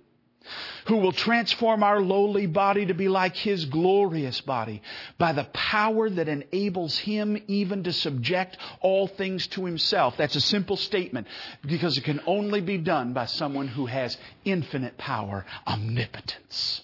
[0.86, 4.82] who will transform our lowly body to be like His glorious body
[5.18, 10.16] by the power that enables Him even to subject all things to Himself.
[10.16, 11.26] That's a simple statement
[11.66, 16.82] because it can only be done by someone who has infinite power, omnipotence.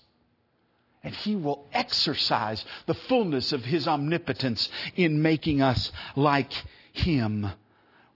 [1.03, 6.53] And He will exercise the fullness of His omnipotence in making us like
[6.93, 7.51] Him.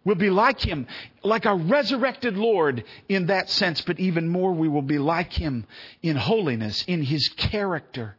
[0.05, 0.87] We'll be like Him,
[1.23, 5.67] like our resurrected Lord in that sense, but even more, we will be like Him
[6.03, 8.17] in holiness, in His character.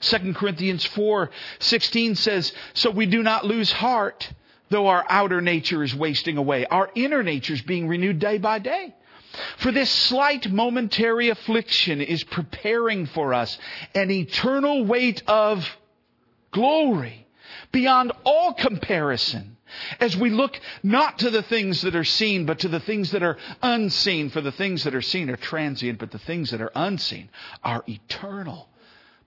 [0.00, 4.32] 2 Corinthians 4 16 says, So we do not lose heart,
[4.70, 6.64] though our outer nature is wasting away.
[6.66, 8.94] Our inner nature is being renewed day by day.
[9.58, 13.58] For this slight momentary affliction is preparing for us
[13.94, 15.66] an eternal weight of
[16.50, 17.26] glory
[17.70, 19.51] beyond all comparison
[20.00, 23.22] as we look not to the things that are seen, but to the things that
[23.22, 26.72] are unseen, for the things that are seen are transient, but the things that are
[26.74, 27.28] unseen
[27.62, 28.68] are eternal.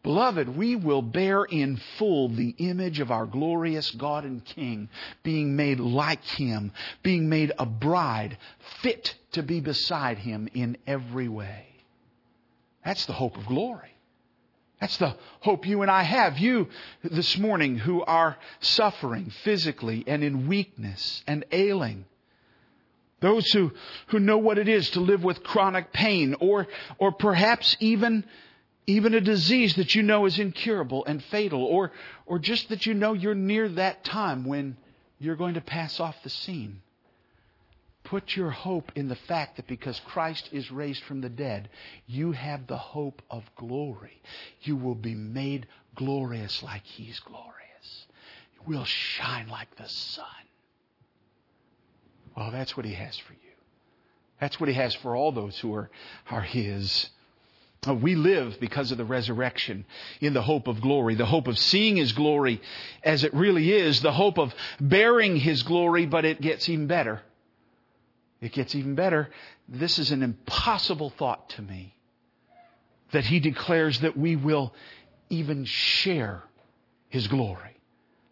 [0.03, 4.87] Beloved, we will bear in full the image of our glorious God and King,
[5.23, 8.37] being made like Him, being made a bride
[8.83, 11.65] fit to be beside Him in every way.
[12.85, 13.94] That's the hope of glory.
[14.85, 16.37] That's the hope you and I have.
[16.37, 16.67] You
[17.01, 22.05] this morning who are suffering physically and in weakness and ailing.
[23.19, 23.71] Those who,
[24.09, 26.67] who know what it is to live with chronic pain or,
[26.99, 28.25] or perhaps even,
[28.85, 31.91] even a disease that you know is incurable and fatal or,
[32.27, 34.77] or just that you know you're near that time when
[35.17, 36.83] you're going to pass off the scene.
[38.05, 41.69] Put your hope in the fact that because Christ is raised from the dead,
[42.05, 44.21] you have the hope of glory.
[44.61, 48.05] You will be made glorious like He's glorious.
[48.53, 50.25] You will shine like the sun.
[52.37, 53.39] Well, that's what He has for you.
[54.39, 55.89] That's what He has for all those who are,
[56.29, 57.09] are His.
[57.87, 59.85] We live because of the resurrection
[60.21, 62.61] in the hope of glory, the hope of seeing His glory
[63.03, 67.21] as it really is, the hope of bearing His glory, but it gets even better.
[68.45, 69.31] It gets even better.
[69.67, 71.95] This is an impossible thought to me
[73.11, 74.71] that He declares that we will
[75.31, 76.43] even share
[77.09, 77.74] His glory.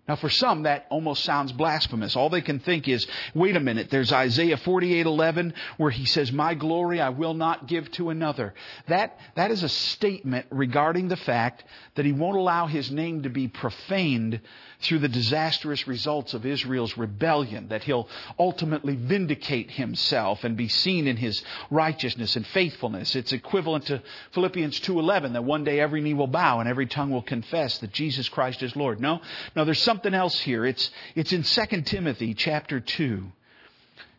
[0.05, 2.17] Now for some that almost sounds blasphemous.
[2.17, 6.55] All they can think is, wait a minute, there's Isaiah 48:11 where he says, "My
[6.55, 8.53] glory I will not give to another."
[8.87, 11.63] That that is a statement regarding the fact
[11.95, 14.41] that he won't allow his name to be profaned
[14.81, 21.07] through the disastrous results of Israel's rebellion, that he'll ultimately vindicate himself and be seen
[21.07, 21.41] in his
[21.71, 23.15] righteousness and faithfulness.
[23.15, 24.01] It's equivalent to
[24.31, 27.93] Philippians 2:11 that one day every knee will bow and every tongue will confess that
[27.93, 28.99] Jesus Christ is Lord.
[28.99, 29.21] No,
[29.55, 30.65] no, there's something else here.
[30.65, 33.25] It's it's in 2 Timothy chapter 2.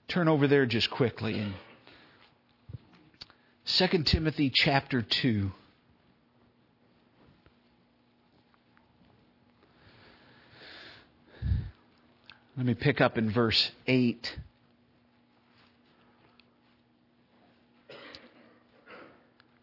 [0.07, 1.53] Turn over there just quickly in
[3.67, 5.51] 2 Timothy chapter 2.
[12.57, 14.39] Let me pick up in verse 8.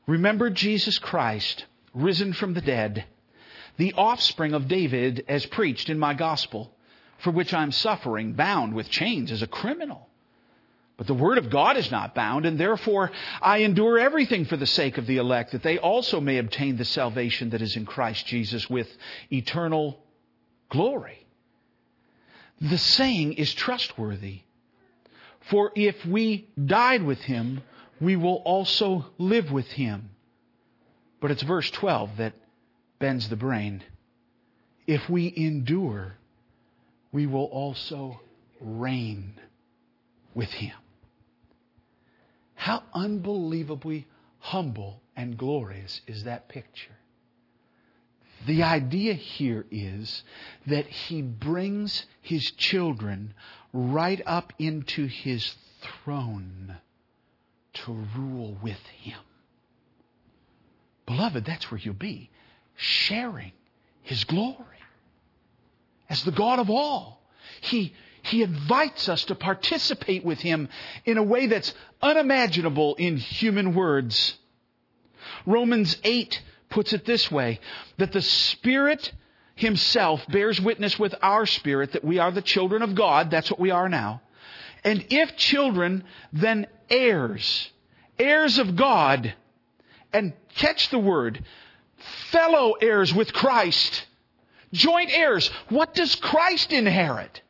[0.08, 3.06] Remember Jesus Christ, risen from the dead,
[3.78, 6.72] the offspring of David, as preached in my gospel,
[7.20, 10.08] for which I am suffering, bound with chains as a criminal.
[10.98, 13.12] But the word of God is not bound, and therefore
[13.42, 16.86] I endure everything for the sake of the elect, that they also may obtain the
[16.86, 18.88] salvation that is in Christ Jesus with
[19.32, 19.98] eternal
[20.70, 21.26] glory.
[22.60, 24.42] The saying is trustworthy.
[25.50, 27.64] For if we died with him,
[28.00, 30.12] we will also live with him.
[31.20, 32.34] But it's verse 12 that
[33.02, 33.84] bends the brain.
[34.88, 36.16] If we endure,
[37.12, 38.22] we will also
[38.62, 39.34] reign
[40.34, 40.76] with him.
[42.56, 44.08] How unbelievably
[44.40, 46.96] humble and glorious is that picture?
[48.48, 50.24] The idea here is
[50.66, 53.34] that he brings his children
[53.72, 56.78] right up into his throne
[57.74, 59.20] to rule with him.
[61.06, 62.31] Beloved, that's where you'll be,
[62.82, 63.52] sharing
[64.02, 64.58] his glory.
[66.10, 67.22] As the God of all,
[67.62, 70.68] he, he invites us to participate with him
[71.06, 74.38] in a way that's unimaginable in human words.
[75.46, 77.60] Romans 8 puts it this way
[77.98, 79.12] that the Spirit
[79.56, 83.30] Himself bears witness with our spirit that we are the children of God.
[83.30, 84.22] That's what we are now.
[84.84, 86.04] And if children,
[86.34, 87.70] then heirs.
[88.18, 89.36] Heirs of God.
[90.12, 91.46] And catch the word.
[92.30, 94.06] Fellow heirs with Christ.
[94.74, 95.50] Joint heirs.
[95.70, 97.42] What does Christ inherit?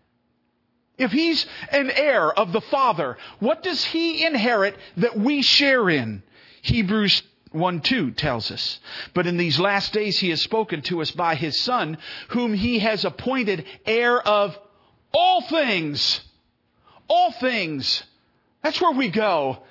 [0.98, 6.22] If he's an heir of the Father, what does he inherit that we share in?
[6.62, 8.80] Hebrews 1 2 tells us.
[9.14, 11.98] But in these last days he has spoken to us by his Son,
[12.30, 14.58] whom he has appointed heir of
[15.14, 16.22] all things.
[17.08, 18.04] All things.
[18.62, 19.64] That's where we go.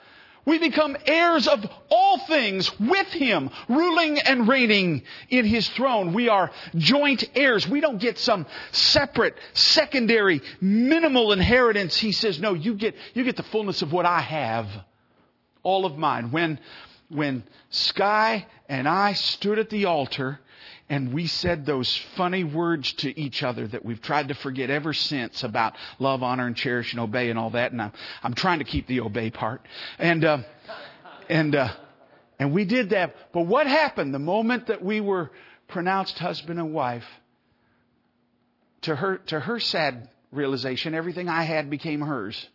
[0.45, 6.13] We become heirs of all things with Him, ruling and reigning in His throne.
[6.13, 7.69] We are joint heirs.
[7.69, 11.97] We don't get some separate, secondary, minimal inheritance.
[11.97, 14.69] He says, no, you get, you get the fullness of what I have.
[15.63, 16.31] All of mine.
[16.31, 16.59] When,
[17.09, 20.41] when Sky and I stood at the altar
[20.91, 24.93] and we said those funny words to each other that we've tried to forget ever
[24.93, 27.71] since about love, honor, and cherish and obey and all that.
[27.71, 27.93] And I'm,
[28.25, 29.65] I'm trying to keep the obey part.
[30.01, 30.39] And, uh,
[31.29, 31.69] and, uh,
[32.41, 33.15] and we did that.
[33.33, 35.31] But what happened the moment that we were
[35.69, 37.07] pronounced husband and wife?
[38.83, 42.49] To her, to her sad realization, everything I had became hers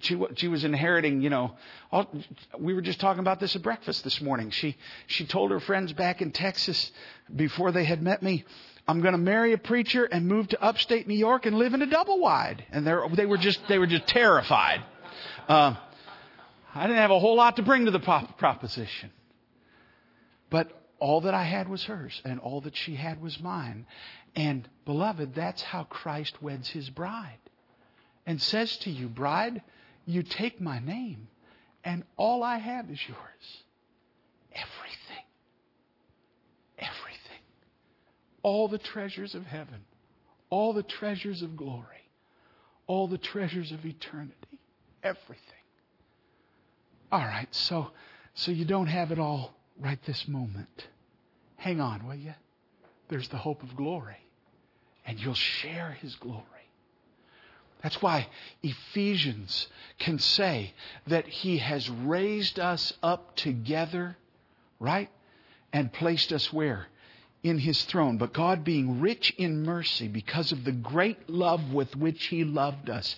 [0.00, 1.56] she, she was inheriting, you know,
[1.90, 2.10] all,
[2.58, 4.50] we were just talking about this at breakfast this morning.
[4.50, 6.92] She, she told her friends back in Texas
[7.34, 8.44] before they had met me,
[8.86, 11.82] I'm going to marry a preacher and move to upstate New York and live in
[11.82, 12.64] a double wide.
[12.70, 14.82] And they were just, they were just terrified.
[15.48, 15.74] Uh,
[16.74, 19.10] I didn't have a whole lot to bring to the proposition.
[20.50, 23.86] But all that I had was hers, and all that she had was mine.
[24.36, 27.38] And, beloved, that's how Christ weds his bride
[28.26, 29.62] and says to you, Bride,
[30.06, 31.28] you take my name,
[31.82, 33.62] and all I have is yours.
[34.52, 35.24] Everything.
[36.78, 37.42] Everything.
[38.42, 39.80] All the treasures of heaven,
[40.50, 42.10] all the treasures of glory,
[42.86, 44.60] all the treasures of eternity.
[45.02, 45.40] Everything.
[47.12, 47.90] All right, so,
[48.34, 50.88] so you don't have it all right this moment.
[51.56, 52.34] Hang on, will you?
[53.08, 54.16] There's the hope of glory,
[55.06, 56.42] and you'll share his glory.
[57.84, 58.26] That's why
[58.64, 59.68] Ephesians
[60.00, 60.74] can say
[61.06, 64.16] that He has raised us up together
[64.84, 65.10] right?
[65.72, 66.86] And placed us where?
[67.44, 71.94] In his throne, but God being rich in mercy because of the great love with
[71.94, 73.14] which he loved us,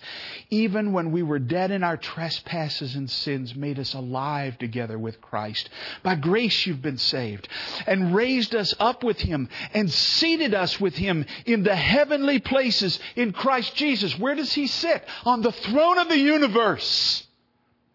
[0.49, 5.21] even when we were dead in our trespasses and sins, made us alive together with
[5.21, 5.69] Christ.
[6.03, 7.47] By grace you've been saved
[7.87, 12.99] and raised us up with him and seated us with him in the heavenly places
[13.15, 14.19] in Christ Jesus.
[14.19, 15.05] Where does he sit?
[15.23, 17.25] On the throne of the universe.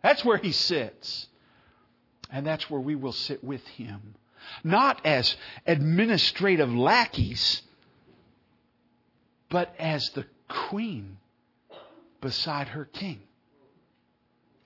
[0.02, 1.28] That's where he sits.
[2.30, 4.14] And that's where we will sit with him
[4.64, 5.36] not as
[5.66, 7.62] administrative lackeys,
[9.49, 11.18] but as the queen
[12.20, 13.20] beside her king,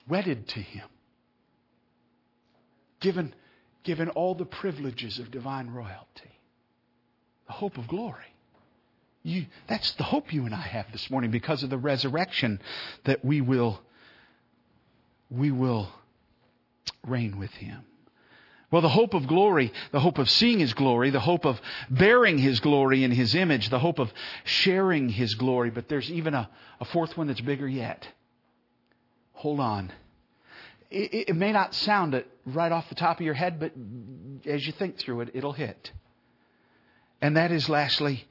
[0.07, 0.87] wedded to him,
[2.99, 3.33] given,
[3.83, 6.31] given all the privileges of divine royalty,
[7.47, 8.33] the hope of glory.
[9.23, 12.61] You, that's the hope you and I have this morning because of the resurrection
[13.03, 13.81] that we will,
[15.29, 15.89] we will
[17.05, 17.83] reign with him.
[18.69, 22.37] Well, the hope of glory, the hope of seeing His glory, the hope of bearing
[22.37, 24.11] His glory in His image, the hope of
[24.43, 25.69] sharing His glory.
[25.69, 26.49] But there's even a,
[26.81, 28.05] a fourth one that's bigger yet.
[29.33, 29.93] Hold on.
[30.91, 33.71] It, it may not sound it right off the top of your head, but
[34.45, 35.91] as you think through it, it'll hit.
[37.21, 38.27] And that is lastly,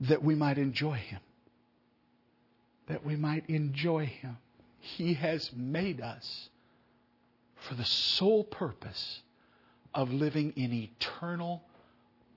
[0.00, 1.20] that we might enjoy Him.
[2.88, 4.36] That we might enjoy Him.
[4.80, 6.50] He has made us
[7.68, 9.22] for the sole purpose
[9.94, 11.62] of living in eternal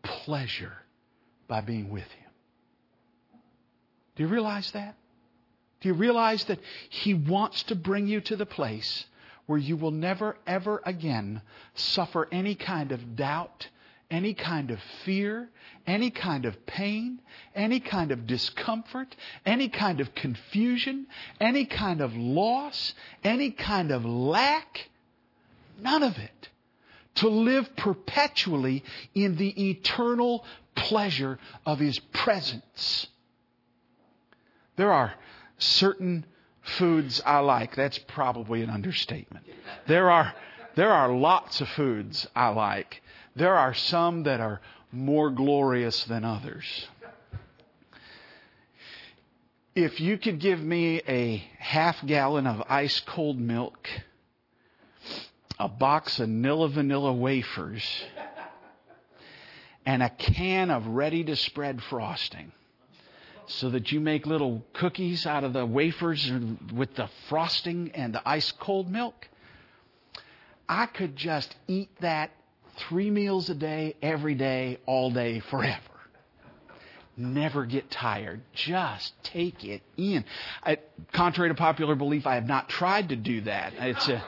[0.01, 0.73] pleasure
[1.47, 2.31] by being with Him.
[4.15, 4.95] Do you realize that?
[5.81, 9.05] Do you realize that He wants to bring you to the place
[9.45, 11.41] where you will never, ever again
[11.75, 13.67] suffer any kind of doubt,
[14.09, 15.49] any kind of fear,
[15.85, 17.19] any kind of pain,
[17.53, 21.07] any kind of discomfort, any kind of confusion,
[21.41, 22.93] any kind of loss,
[23.23, 24.89] any kind of lack?
[25.81, 26.49] None of it
[27.15, 28.83] to live perpetually
[29.13, 30.45] in the eternal
[30.75, 33.07] pleasure of His presence.
[34.75, 35.13] There are
[35.57, 36.25] certain
[36.61, 37.75] foods I like.
[37.75, 39.45] That's probably an understatement.
[39.87, 40.33] There are,
[40.75, 43.01] there are lots of foods I like.
[43.35, 44.61] There are some that are
[44.91, 46.87] more glorious than others.
[49.75, 53.89] If you could give me a half gallon of ice cold milk,
[55.63, 57.81] a box of Nilla vanilla wafers
[59.85, 62.51] and a can of ready to spread frosting
[63.47, 66.29] so that you make little cookies out of the wafers
[66.73, 69.29] with the frosting and the ice cold milk.
[70.67, 72.31] I could just eat that
[72.75, 75.79] three meals a day, every day, all day, forever.
[77.15, 78.41] Never get tired.
[78.51, 80.25] Just take it in.
[80.61, 80.79] I,
[81.13, 83.73] contrary to popular belief, I have not tried to do that.
[83.77, 84.21] It's a,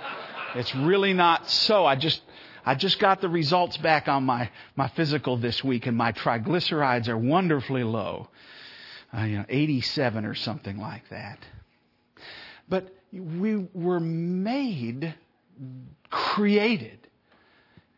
[0.56, 1.86] it's really not so.
[1.86, 2.22] I just,
[2.66, 7.10] I just got the results back on my, my physical this week and my triglycerides
[7.10, 8.30] are wonderfully low.
[9.16, 11.40] Uh, you know, 87 or something like that.
[12.68, 15.14] But we were made,
[16.10, 17.00] created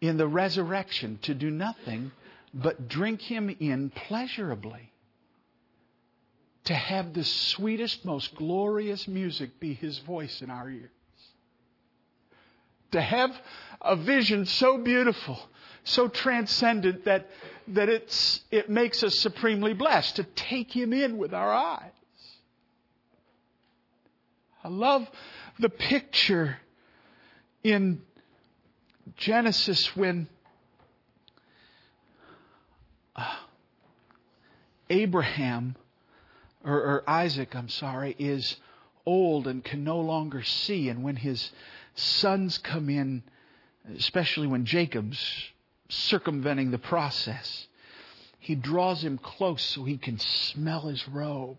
[0.01, 2.12] in the resurrection to do nothing
[2.53, 4.91] but drink Him in pleasurably.
[6.66, 10.89] To have the sweetest, most glorious music be His voice in our ears
[12.92, 13.32] to have
[13.82, 15.40] a vision so beautiful,
[15.84, 17.30] so transcendent that,
[17.70, 21.92] that it's, it makes us supremely blessed to take Him in with our eyes.
[24.64, 25.10] I love
[25.60, 26.58] the picture
[27.64, 28.02] in
[29.16, 30.28] Genesis when
[33.16, 33.36] uh,
[34.90, 35.76] Abraham,
[36.64, 38.58] or, or Isaac, I'm sorry, is
[39.06, 41.52] old and can no longer see, and when his
[41.98, 43.24] sons come in,
[43.98, 45.20] especially when Jacob's
[45.89, 47.68] circumventing the process.
[48.39, 51.58] He draws him close so he can smell his robe.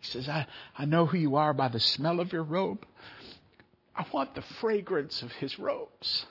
[0.00, 0.46] He says, I,
[0.78, 2.86] I know who you are by the smell of your robe.
[3.94, 6.26] I want the fragrance of his robes.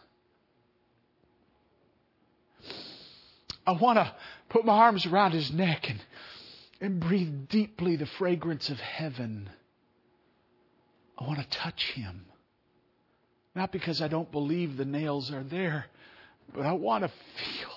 [3.68, 4.14] I want to
[4.50, 6.00] put my arms around his neck and,
[6.80, 9.50] and breathe deeply the fragrance of heaven.
[11.18, 12.26] I want to touch him.
[13.56, 15.86] Not because I don't believe the nails are there,
[16.54, 17.72] but I want to feel.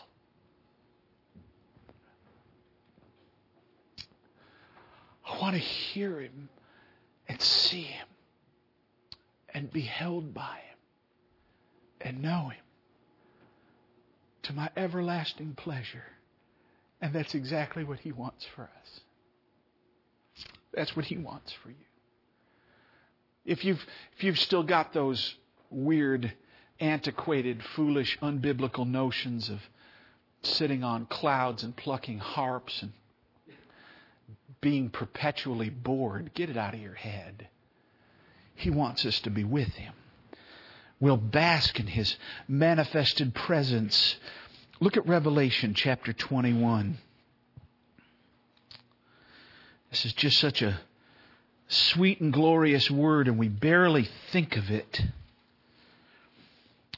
[5.25, 6.49] I want to hear him
[7.29, 8.09] and see him
[9.55, 10.79] and be held by him
[12.01, 12.65] and know him
[14.45, 16.05] to my everlasting pleasure.
[17.01, 19.01] And that's exactly what he wants for us.
[20.75, 21.77] That's what he wants for you.
[23.45, 23.85] If you've,
[24.17, 25.35] if you've still got those
[25.71, 26.33] weird
[26.81, 29.61] antiquated, foolish, unbiblical notions of
[30.43, 32.93] sitting on clouds and plucking harps and
[34.61, 36.33] being perpetually bored.
[36.35, 37.49] Get it out of your head.
[38.55, 39.93] He wants us to be with Him.
[41.01, 42.17] We'll bask in His
[42.49, 44.17] manifested presence.
[44.81, 46.99] Look at Revelation chapter 21.
[49.91, 50.81] This is just such a
[51.69, 55.03] sweet and glorious word, and we barely think of it.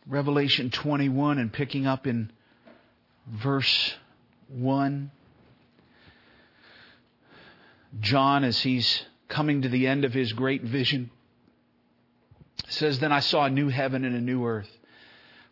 [0.07, 2.33] Revelation 21 and picking up in
[3.27, 3.95] verse
[4.49, 5.11] 1.
[8.01, 11.11] John, as he's coming to the end of his great vision,
[12.69, 14.71] says, Then I saw a new heaven and a new earth.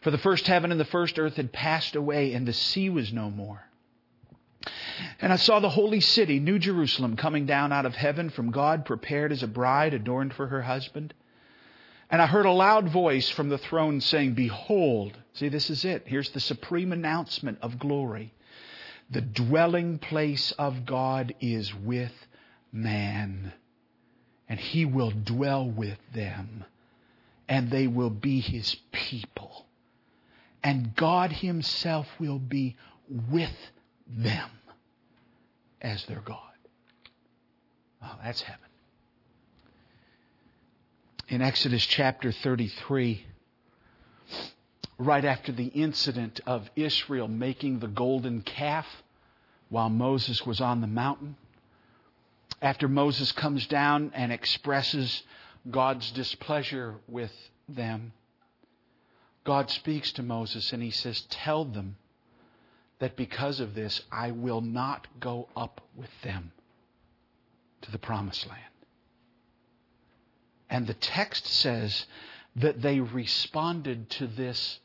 [0.01, 3.13] For the first heaven and the first earth had passed away, and the sea was
[3.13, 3.65] no more.
[5.21, 8.85] And I saw the holy city, New Jerusalem, coming down out of heaven from God,
[8.85, 11.15] prepared as a bride adorned for her husband.
[12.11, 16.05] And I heard a loud voice from the throne saying, Behold, see, this is it.
[16.07, 18.33] Here's the supreme announcement of glory.
[19.11, 22.13] The dwelling place of God is with
[22.73, 23.53] man,
[24.49, 26.65] and he will dwell with them,
[27.49, 29.67] and they will be his people.
[30.63, 32.77] And God himself will be
[33.31, 33.57] with
[34.07, 34.51] them
[35.81, 36.39] as their God.
[38.03, 38.68] Oh, that's heaven.
[41.31, 43.23] In Exodus chapter 33,
[44.97, 48.87] right after the incident of Israel making the golden calf
[49.69, 51.37] while Moses was on the mountain,
[52.63, 55.23] after Moses comes down and expresses
[55.71, 57.33] God's displeasure with
[57.69, 58.13] them,
[59.45, 61.97] God speaks to Moses and he says, Tell them
[63.01, 66.53] that because of this, I will not go up with them
[67.83, 68.63] to the promised land.
[70.71, 72.07] And the text says
[72.57, 74.81] that they responded to this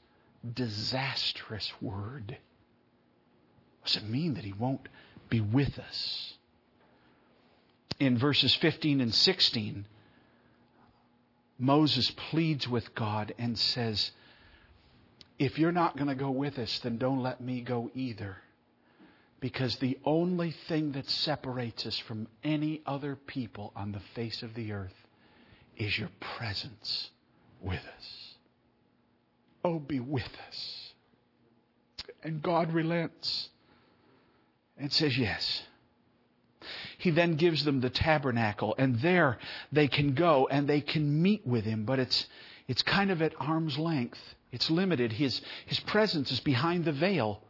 [0.54, 2.38] disastrous word.
[3.82, 4.88] What does it mean that he won't
[5.30, 6.34] be with us?
[8.00, 9.86] In verses 15 and 16,
[11.60, 14.12] Moses pleads with God and says,
[15.40, 18.38] if you're not going to go with us, then don't let me go either.
[19.40, 24.54] Because the only thing that separates us from any other people on the face of
[24.54, 25.03] the earth
[25.78, 27.10] is your presence
[27.62, 28.36] with us.
[29.64, 30.94] Oh, be with us.
[32.24, 33.50] And God relents
[34.78, 35.64] and says, Yes.
[36.98, 39.38] He then gives them the tabernacle, and there
[39.74, 42.28] they can go and they can meet with Him, but it's,
[42.68, 44.20] it's kind of at arm's length.
[44.54, 45.12] It's limited.
[45.12, 47.42] His, his presence is behind the veil,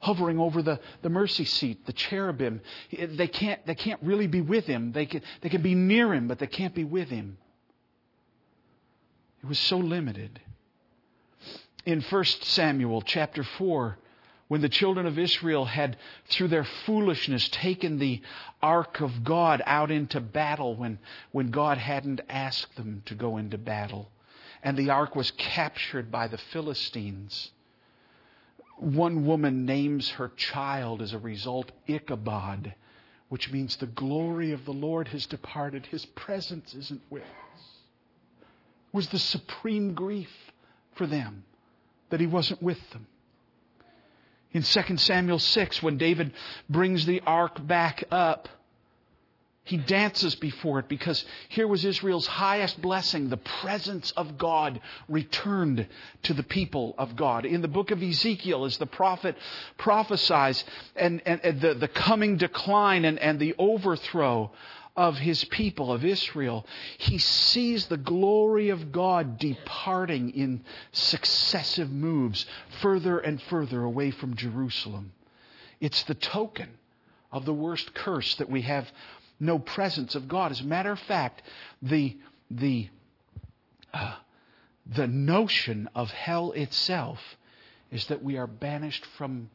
[0.00, 2.60] hovering over the, the mercy seat, the cherubim.
[2.92, 4.92] They can't, they can't really be with him.
[4.92, 7.38] They can, they can be near him, but they can't be with him.
[9.42, 10.40] It was so limited.
[11.86, 13.98] In 1 Samuel chapter 4,
[14.48, 18.20] when the children of Israel had, through their foolishness, taken the
[18.62, 20.98] ark of God out into battle when,
[21.32, 24.10] when God hadn't asked them to go into battle
[24.62, 27.50] and the ark was captured by the Philistines.
[28.76, 32.74] One woman names her child as a result Ichabod,
[33.28, 35.86] which means the glory of the Lord has departed.
[35.86, 37.49] His presence isn't with us.
[38.92, 40.30] Was the supreme grief
[40.94, 41.44] for them
[42.10, 43.06] that he wasn't with them.
[44.52, 46.32] In 2 Samuel 6, when David
[46.68, 48.48] brings the ark back up,
[49.62, 53.28] he dances before it because here was Israel's highest blessing.
[53.28, 55.86] The presence of God returned
[56.24, 57.44] to the people of God.
[57.44, 59.36] In the book of Ezekiel, as the prophet
[59.78, 60.64] prophesies
[60.96, 64.50] and, and, and the, the coming decline and, and the overthrow
[64.96, 66.66] of his people, of Israel,
[66.98, 70.62] he sees the glory of God departing in
[70.92, 72.46] successive moves
[72.80, 75.12] further and further away from Jerusalem.
[75.80, 76.68] It's the token
[77.32, 78.90] of the worst curse that we have
[79.38, 80.52] no presence of God.
[80.52, 81.42] As a matter of fact,
[81.80, 82.16] the,
[82.50, 82.88] the,
[83.94, 84.16] uh,
[84.86, 87.18] the notion of hell itself
[87.90, 89.50] is that we are banished from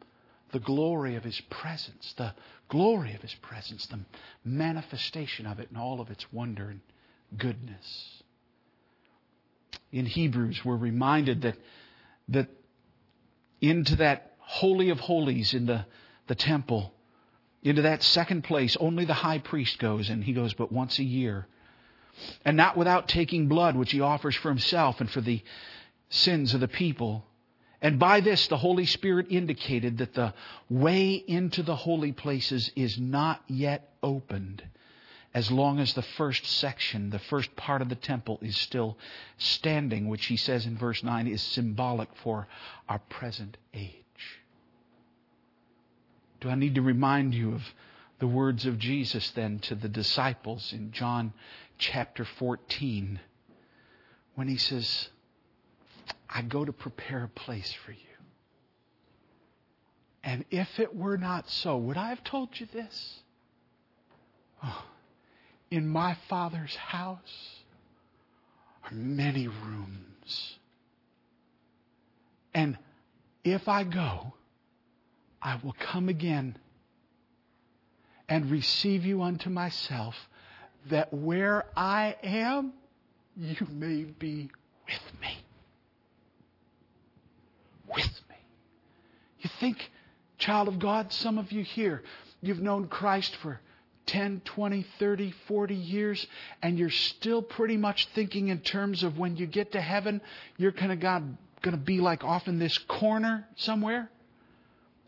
[0.52, 2.34] the glory of His presence, the
[2.70, 4.00] glory of His presence, the
[4.44, 6.82] manifestation of it in all of its wonder and
[7.38, 8.24] goodness.
[9.92, 11.56] In Hebrews, we're reminded that,
[12.30, 12.50] that
[13.62, 15.86] into that Holy of Holies in the,
[16.28, 16.94] the temple,
[17.64, 21.04] into that second place, only the high priest goes, and he goes but once a
[21.04, 21.48] year.
[22.46, 25.44] And not without taking blood, which he offers for himself and for the
[26.10, 27.26] sins of the people.
[27.86, 30.34] And by this, the Holy Spirit indicated that the
[30.72, 34.64] way into the holy places is not yet opened.
[35.36, 38.98] as long as the first section, the first part of the temple is still
[39.38, 42.48] standing, which he says in verse 9 is symbolic for
[42.88, 44.40] our present age.
[46.40, 47.64] Do I need to remind you of
[48.20, 51.34] the words of Jesus then to the disciples in John
[51.78, 53.20] chapter 14
[54.36, 55.10] when he says,
[56.30, 57.98] I go to prepare a place for you.
[60.24, 63.20] And if it were not so, would I have told you this?
[64.64, 64.86] Oh,
[65.70, 67.64] in my Father's house
[68.84, 70.58] are many rooms.
[72.54, 72.78] And
[73.44, 74.34] if I go,
[75.42, 76.58] I will come again
[78.28, 80.16] and receive you unto myself,
[80.90, 82.74] that where I am,
[83.38, 84.50] you may be
[84.88, 85.38] with me.
[87.88, 88.36] With me.
[89.40, 89.92] You think,
[90.38, 92.04] child of God, some of you here,
[92.42, 93.60] you've known Christ for
[94.06, 96.28] 10, 20, 30, 40 years,
[96.62, 100.22] and you're still pretty much thinking in terms of when you get to heaven,
[100.58, 104.12] you're kind of God going to be like off in this corner somewhere,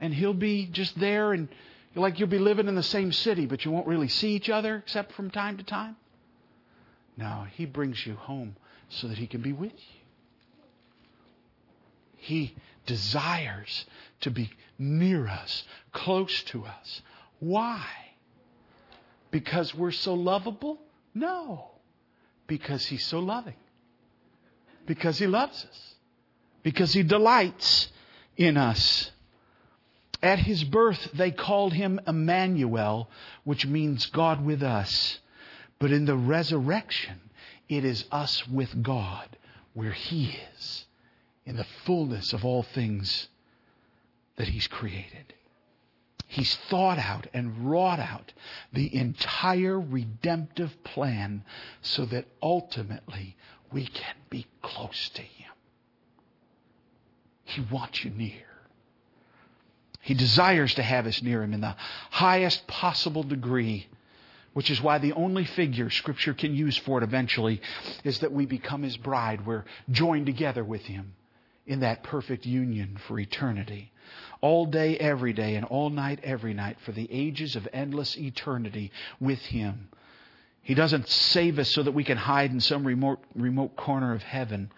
[0.02, 1.50] and He'll be just there, and
[1.94, 4.78] like you'll be living in the same city, but you won't really see each other
[4.78, 5.96] except from time to time.
[7.16, 8.56] No, He brings you home
[8.90, 9.98] so that He can be with you.
[12.16, 12.56] He
[12.88, 13.86] desires
[14.22, 15.64] to be near us,
[15.94, 17.02] close to us.
[17.40, 17.86] Why?
[19.30, 20.80] Because we're so lovable?
[21.14, 21.70] No.
[22.48, 23.54] Because He's so loving.
[24.88, 25.96] Because He loves us.
[26.64, 27.90] Because He delights
[28.36, 29.12] in us.
[30.24, 33.10] At His birth, they called Him Emmanuel,
[33.44, 35.20] which means God with us.
[35.78, 37.20] But in the resurrection,
[37.70, 39.38] it is us with God,
[39.74, 40.87] where He is,
[41.48, 43.30] in the fullness of all things
[44.36, 45.34] that He's created.
[46.28, 48.34] He's thought out and wrought out
[48.74, 51.46] the entire redemptive plan
[51.82, 53.38] so that ultimately
[53.72, 55.52] we can be close to Him.
[57.46, 58.44] He wants you near.
[60.02, 61.78] He desires to have us near Him in the
[62.12, 63.88] highest possible degree,
[64.52, 67.62] which is why the only figure Scripture can use for it eventually
[68.04, 69.46] is that we become His bride.
[69.46, 71.14] We're joined together with Him
[71.68, 73.92] in that perfect union for eternity
[74.42, 78.92] all day, every day, and all night, every night, for the ages of endless eternity
[79.20, 79.90] with Him.
[80.62, 84.24] He doesn't save us so that we can hide in some remote, remote corner of
[84.24, 84.72] heaven,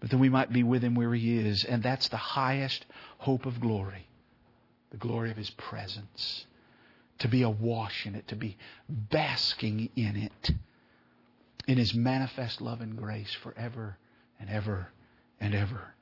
[0.00, 1.64] but that we might be with Him where He is.
[1.64, 2.84] And that's the highest
[3.18, 4.06] hope of glory
[4.90, 6.46] the glory of His presence.
[7.20, 8.56] To be awash in it, to be
[8.88, 10.50] basking in it,
[11.68, 13.96] in His manifest love and grace forever
[14.40, 14.88] and ever
[15.40, 15.94] and ever.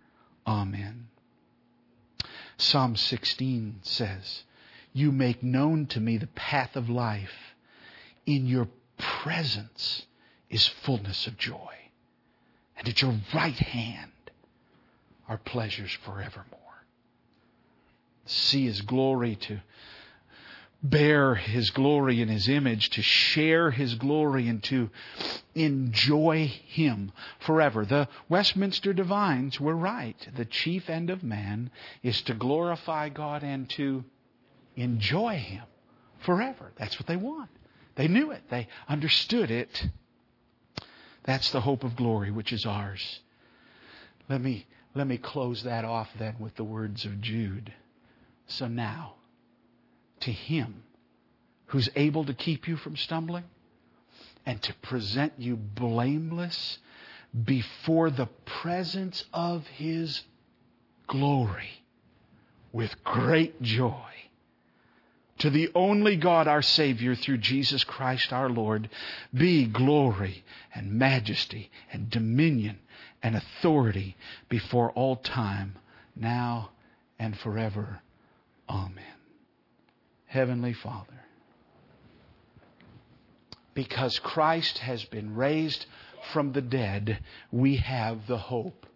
[0.46, 1.08] Amen.
[2.58, 4.44] Psalm 16 says,
[4.92, 7.54] You make known to me the path of life.
[8.26, 8.68] In your
[8.98, 10.06] presence
[10.50, 11.74] is fullness of joy.
[12.76, 14.12] And at your right hand
[15.28, 16.58] are pleasures forevermore.
[18.26, 19.60] See his glory to
[20.82, 24.90] bear His glory and His image, to share His glory and to
[25.54, 27.84] enjoy Him forever.
[27.84, 30.16] The Westminster Divines were right.
[30.34, 31.70] The chief end of man
[32.02, 34.04] is to glorify God and to
[34.76, 35.64] enjoy Him
[36.20, 36.72] forever.
[36.76, 37.50] That's what they want.
[37.96, 38.42] They knew it.
[38.48, 39.88] They understood it.
[41.24, 43.20] That's the hope of glory which is ours.
[44.28, 47.72] Let me, let me close that off then with the words of Jude.
[48.46, 49.14] So now,
[50.20, 50.82] to Him
[51.66, 53.44] who's able to keep you from stumbling
[54.44, 56.78] and to present you blameless
[57.44, 60.22] before the presence of His
[61.06, 61.82] glory
[62.72, 64.04] with great joy.
[65.38, 68.90] To the only God our Savior through Jesus Christ our Lord
[69.32, 70.44] be glory
[70.74, 72.78] and majesty and dominion
[73.22, 74.16] and authority
[74.48, 75.78] before all time,
[76.14, 76.70] now
[77.18, 78.00] and forever.
[78.68, 79.19] Amen.
[80.30, 81.24] Heavenly Father,
[83.74, 85.86] because Christ has been raised
[86.32, 87.18] from the dead,
[87.50, 88.86] we have the hope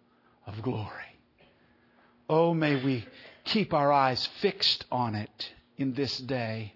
[0.47, 1.19] of glory.
[2.29, 3.05] Oh, may we
[3.43, 6.73] keep our eyes fixed on it in this day.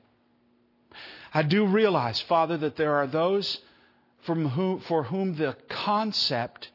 [1.34, 3.62] I do realize, Father, that there are those
[4.24, 6.70] from whom, for whom the concept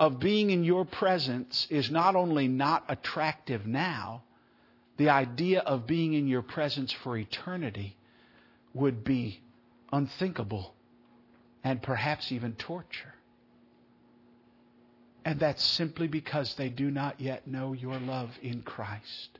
[0.00, 4.24] of being in your presence is not only not attractive now,
[5.00, 7.96] the idea of being in your presence for eternity
[8.74, 9.40] would be
[9.90, 10.74] unthinkable
[11.64, 13.14] and perhaps even torture.
[15.24, 19.38] And that's simply because they do not yet know your love in Christ.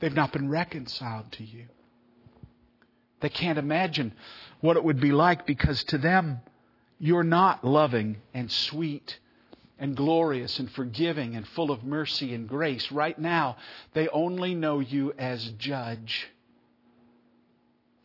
[0.00, 1.66] They've not been reconciled to you.
[3.20, 4.12] They can't imagine
[4.60, 6.40] what it would be like because to them,
[6.98, 9.20] you're not loving and sweet
[9.80, 12.92] and glorious and forgiving and full of mercy and grace.
[12.92, 13.56] Right now,
[13.94, 16.28] they only know you as judge.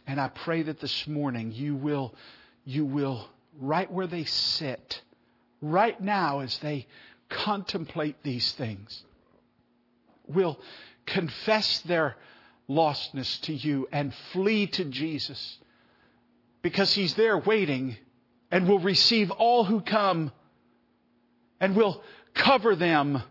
[0.08, 2.16] And I pray that this morning you will,
[2.64, 3.28] you will,
[3.60, 5.02] right where they sit,
[5.62, 6.88] right now as they
[7.30, 9.04] contemplate these things,
[10.28, 10.58] will
[11.06, 12.16] confess their
[12.70, 15.58] lostness to you and flee to Jesus
[16.62, 17.98] because He's there waiting
[18.50, 20.32] and will receive all who come
[21.60, 22.01] and will
[22.34, 23.22] cover them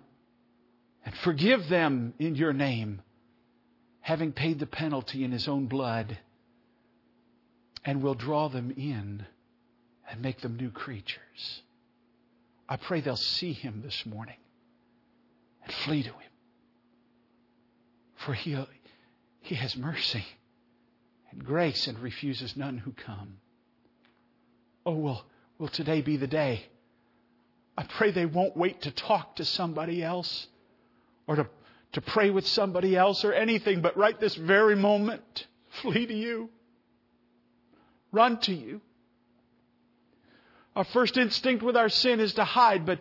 [1.05, 3.03] and forgive them in your name,
[4.01, 6.19] having paid the penalty in His own blood,
[7.85, 9.27] and will draw them in
[10.09, 11.63] and make them new creatures.
[12.69, 14.39] I pray they'll see Him this morning
[15.63, 16.31] and flee to Him.
[18.17, 18.57] For He,
[19.41, 20.25] he has mercy
[21.31, 23.39] and grace and refuses none who come.
[24.87, 25.25] Oh, will,
[25.59, 26.65] will today be the day?
[27.77, 30.47] I pray they won't wait to talk to somebody else
[31.27, 31.47] or to,
[31.93, 35.47] to pray with somebody else or anything, but right this very moment,
[35.83, 36.51] flee to you.
[38.13, 38.81] Run to you.
[40.77, 43.01] Our first instinct with our sin is to hide, but,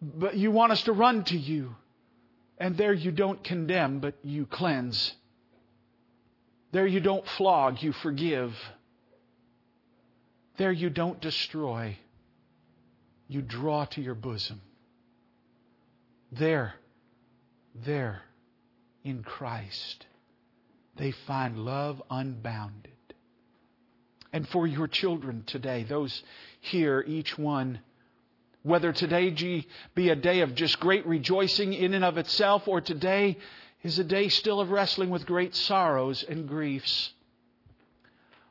[0.00, 1.74] but you want us to run to you.
[2.58, 5.14] And there you don't condemn, but you cleanse.
[6.72, 8.54] There you don't flog, you forgive.
[10.56, 11.96] There you don't destroy,
[13.30, 14.60] you draw to your bosom.
[16.32, 16.74] There,
[17.86, 18.22] there,
[19.04, 20.04] in Christ,
[20.96, 22.90] they find love unbounded.
[24.32, 26.24] And for your children today, those
[26.60, 27.78] here, each one,
[28.64, 29.64] whether today
[29.94, 33.38] be a day of just great rejoicing in and of itself, or today
[33.84, 37.12] is a day still of wrestling with great sorrows and griefs.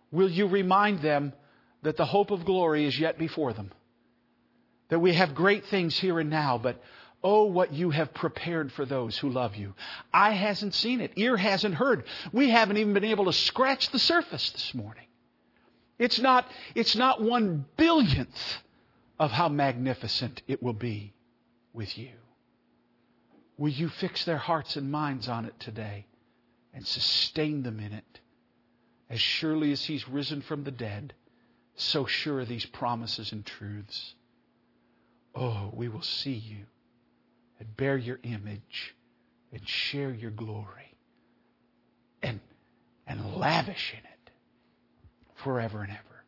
[0.10, 1.34] Will you remind them
[1.82, 3.72] that the hope of glory is yet before them?
[4.90, 6.82] That we have great things here and now, but
[7.24, 9.74] oh, what you have prepared for those who love you.
[10.14, 12.06] Eye hasn't seen it, ear hasn't heard.
[12.32, 15.06] We haven't even been able to scratch the surface this morning.
[15.98, 18.58] It's not, it's not one billionth
[19.20, 21.14] of how magnificent it will be
[21.74, 22.12] with you.
[23.58, 26.06] Will you fix their hearts and minds on it today
[26.74, 28.20] and sustain them in it?
[29.10, 31.14] As surely as He's risen from the dead,
[31.76, 34.16] so sure are these promises and truths.
[35.36, 36.66] Oh, we will see you
[37.60, 38.96] and bear your image
[39.52, 40.96] and share your glory
[42.22, 42.40] and,
[43.08, 44.32] and lavish in it
[45.44, 46.24] forever and ever.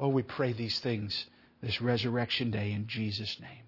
[0.00, 1.26] Oh, we pray these things
[1.62, 3.64] this resurrection day in Jesus' name.